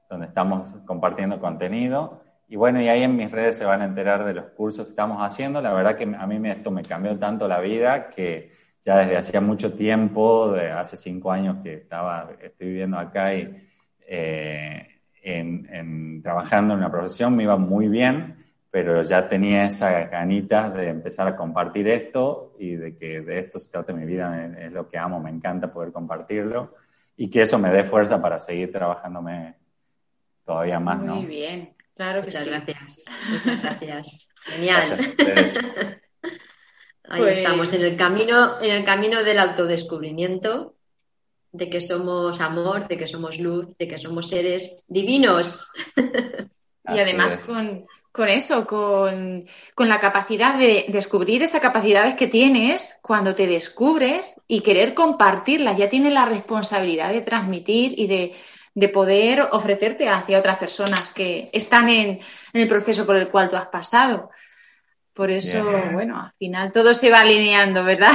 donde 0.09 0.27
estamos 0.27 0.69
compartiendo 0.85 1.41
contenido. 1.41 2.21
Y 2.47 2.55
bueno, 2.55 2.81
y 2.81 2.87
ahí 2.87 3.03
en 3.03 3.17
mis 3.17 3.29
redes 3.29 3.57
se 3.57 3.65
van 3.65 3.81
a 3.81 3.85
enterar 3.85 4.23
de 4.23 4.33
los 4.33 4.45
cursos 4.51 4.85
que 4.85 4.91
estamos 4.91 5.17
haciendo. 5.19 5.61
La 5.61 5.73
verdad 5.73 5.97
que 5.97 6.03
a 6.03 6.25
mí 6.25 6.49
esto 6.49 6.71
me 6.71 6.83
cambió 6.83 7.19
tanto 7.19 7.49
la 7.49 7.59
vida 7.59 8.07
que 8.07 8.51
ya 8.81 8.97
desde 8.97 9.17
hacía 9.17 9.41
mucho 9.41 9.73
tiempo, 9.73 10.51
de 10.51 10.71
hace 10.71 10.97
cinco 10.97 11.31
años 11.31 11.57
que 11.63 11.75
estaba, 11.75 12.31
estoy 12.41 12.67
viviendo 12.67 12.97
acá 12.97 13.33
y 13.35 13.67
eh, 14.07 15.01
trabajando 16.21 16.73
en 16.73 16.79
una 16.79 16.91
profesión 16.91 17.35
me 17.35 17.43
iba 17.43 17.57
muy 17.57 17.87
bien, 17.87 18.40
pero 18.71 19.03
ya 19.03 19.27
tenía 19.27 19.65
esa 19.65 20.05
ganitas 20.05 20.73
de 20.73 20.87
empezar 20.87 21.27
a 21.27 21.35
compartir 21.35 21.89
esto 21.89 22.55
y 22.57 22.77
de 22.77 22.95
que 22.95 23.19
de 23.19 23.39
esto 23.39 23.59
se 23.59 23.69
trata 23.69 23.91
mi 23.91 24.05
vida, 24.05 24.49
es 24.57 24.71
lo 24.71 24.87
que 24.87 24.97
amo, 24.97 25.19
me 25.19 25.29
encanta 25.29 25.71
poder 25.71 25.91
compartirlo 25.91 26.71
y 27.17 27.29
que 27.29 27.41
eso 27.41 27.59
me 27.59 27.69
dé 27.69 27.83
fuerza 27.83 28.21
para 28.21 28.39
seguir 28.39 28.71
trabajándome 28.71 29.55
todavía 30.45 30.79
más, 30.79 31.03
¿no? 31.03 31.17
Muy 31.17 31.25
bien, 31.25 31.75
claro 31.95 32.21
que 32.21 32.27
Muchas 32.27 32.43
sí. 32.43 32.49
Gracias. 32.49 33.05
Muchas 33.29 33.61
gracias. 33.61 34.31
Genial. 34.45 35.15
Ahí 37.09 37.21
pues 37.21 37.37
estamos, 37.37 37.73
en 37.73 37.81
el 37.81 37.97
camino, 37.97 38.61
en 38.61 38.71
el 38.71 38.85
camino 38.85 39.21
del 39.21 39.39
autodescubrimiento, 39.39 40.75
de 41.51 41.69
que 41.69 41.81
somos 41.81 42.39
amor, 42.39 42.87
de 42.87 42.95
que 42.95 43.05
somos 43.05 43.37
luz, 43.37 43.77
de 43.77 43.85
que 43.85 43.99
somos 43.99 44.29
seres 44.29 44.85
divinos. 44.87 45.69
y 45.97 46.99
además 46.99 47.43
con, 47.45 47.85
con, 48.11 48.29
eso, 48.29 48.65
con, 48.65 49.45
con, 49.73 49.89
la 49.89 49.99
capacidad 49.99 50.57
de 50.57 50.85
descubrir 50.89 51.43
esas 51.43 51.61
capacidades 51.61 52.15
que 52.15 52.27
tienes 52.27 52.99
cuando 53.01 53.35
te 53.35 53.47
descubres 53.47 54.39
y 54.47 54.61
querer 54.61 54.93
compartirlas. 54.93 55.77
Ya 55.77 55.89
tienes 55.89 56.13
la 56.13 56.25
responsabilidad 56.25 57.11
de 57.11 57.21
transmitir 57.21 57.97
y 57.97 58.07
de, 58.07 58.33
de 58.73 58.89
poder 58.89 59.41
ofrecerte 59.51 60.09
hacia 60.09 60.39
otras 60.39 60.57
personas 60.57 61.13
que 61.13 61.49
están 61.53 61.89
en, 61.89 62.19
en 62.53 62.61
el 62.61 62.67
proceso 62.67 63.05
por 63.05 63.15
el 63.15 63.29
cual 63.29 63.49
tú 63.49 63.55
has 63.55 63.67
pasado. 63.67 64.29
Por 65.13 65.29
eso, 65.29 65.63
bueno, 65.91 66.19
al 66.19 66.31
final 66.33 66.71
todo 66.71 66.93
se 66.93 67.11
va 67.11 67.21
alineando, 67.21 67.83
¿verdad? 67.83 68.11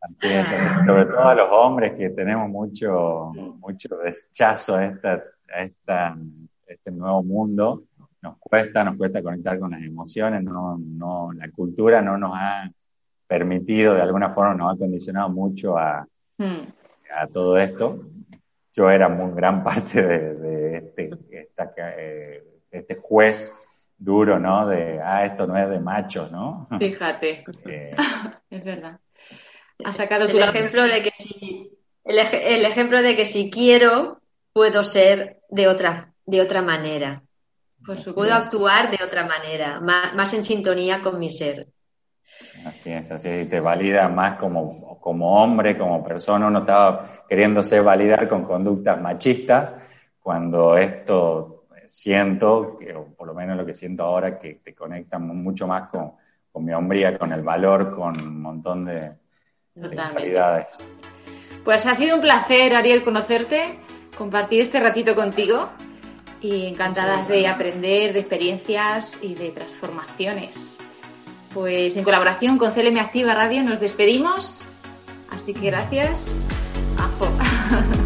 Así 0.00 0.26
es, 0.26 0.48
sobre 0.86 1.04
todo 1.06 1.24
a 1.24 1.34
los 1.34 1.48
hombres 1.52 1.92
que 1.92 2.10
tenemos 2.10 2.48
mucho, 2.48 3.32
mucho 3.34 3.88
rechazo 4.02 4.74
a, 4.76 4.86
esta, 4.86 5.24
a 5.86 6.16
este 6.66 6.90
nuevo 6.90 7.22
mundo. 7.22 7.84
Nos 8.22 8.38
cuesta, 8.38 8.84
nos 8.84 8.96
cuesta 8.96 9.22
conectar 9.22 9.58
con 9.58 9.70
las 9.70 9.82
emociones, 9.82 10.42
no, 10.42 10.78
no, 10.78 11.32
la 11.32 11.50
cultura 11.50 12.02
no 12.02 12.18
nos 12.18 12.32
ha 12.34 12.70
permitido, 13.26 13.94
de 13.94 14.02
alguna 14.02 14.30
forma 14.30 14.54
nos 14.54 14.74
ha 14.74 14.78
condicionado 14.78 15.30
mucho 15.30 15.78
a, 15.78 16.06
hmm. 16.36 16.62
a 17.16 17.26
todo 17.28 17.56
esto. 17.56 18.04
Yo 18.74 18.90
era 18.90 19.08
muy 19.08 19.34
gran 19.34 19.62
parte 19.62 20.02
de, 20.02 20.34
de 20.34 20.76
este, 20.76 21.10
esta, 21.30 21.72
eh, 21.76 22.44
este 22.70 22.94
juez 22.96 23.52
duro, 24.00 24.38
¿no? 24.38 24.66
De, 24.66 25.00
ah, 25.02 25.24
esto 25.24 25.46
no 25.46 25.56
es 25.56 25.68
de 25.68 25.78
machos, 25.78 26.32
¿no? 26.32 26.66
Fíjate. 26.78 27.44
Eh, 27.66 27.94
es 28.50 28.64
verdad. 28.64 28.98
Ha 29.84 29.92
sacado 29.92 30.26
el 30.26 30.38
ejemplo 30.38 30.82
de 30.82 31.02
que 31.02 31.12
si 31.16 31.70
el, 32.04 32.18
ejemplo 32.66 33.02
de 33.02 33.16
que 33.16 33.24
si 33.24 33.50
quiero 33.50 34.20
puedo 34.52 34.82
ser 34.82 35.40
de 35.48 35.68
otra 35.68 36.12
de 36.26 36.40
otra 36.40 36.62
manera. 36.62 37.22
Puedo 38.14 38.34
actuar 38.34 38.90
de 38.90 39.04
otra 39.04 39.26
manera, 39.26 39.80
más, 39.80 40.32
en 40.34 40.44
sintonía 40.44 41.02
con 41.02 41.18
mi 41.18 41.30
ser. 41.30 41.66
Así 42.64 42.90
es, 42.90 43.10
así 43.10 43.28
es, 43.28 43.50
te 43.50 43.60
valida 43.60 44.08
más 44.08 44.34
como, 44.34 44.98
como 45.00 45.42
hombre, 45.42 45.76
como 45.76 46.02
persona. 46.04 46.46
Uno 46.46 46.60
estaba 46.60 47.24
queriéndose 47.28 47.80
validar 47.80 48.28
con 48.28 48.44
conductas 48.44 49.00
machistas 49.00 49.74
cuando 50.20 50.76
esto 50.76 51.66
siento, 51.86 52.78
o 52.94 53.14
por 53.16 53.26
lo 53.26 53.34
menos 53.34 53.56
lo 53.56 53.66
que 53.66 53.74
siento 53.74 54.04
ahora, 54.04 54.38
que 54.38 54.60
te 54.62 54.74
conecta 54.74 55.18
mucho 55.18 55.66
más 55.66 55.88
con, 55.88 56.12
mi 56.64 56.72
hombría, 56.72 57.18
con 57.18 57.32
el 57.32 57.42
valor, 57.42 57.90
con 57.90 58.20
un 58.20 58.40
montón 58.40 58.84
de, 58.84 59.12
de 59.74 60.66
Pues 61.64 61.86
ha 61.86 61.94
sido 61.94 62.16
un 62.16 62.22
placer, 62.22 62.74
Ariel, 62.74 63.02
conocerte, 63.02 63.78
compartir 64.16 64.60
este 64.60 64.80
ratito 64.80 65.14
contigo 65.14 65.70
y 66.40 66.66
encantadas 66.66 67.28
de 67.28 67.46
aprender 67.46 68.12
de 68.12 68.20
experiencias 68.20 69.18
y 69.20 69.34
de 69.34 69.50
transformaciones. 69.50 70.78
Pues 71.52 71.96
en 71.96 72.04
colaboración 72.04 72.58
con 72.58 72.72
CLM 72.72 72.98
Activa 72.98 73.34
Radio 73.34 73.62
nos 73.62 73.80
despedimos, 73.80 74.70
así 75.30 75.52
que 75.52 75.66
gracias. 75.66 76.38
Ajo. 76.98 77.28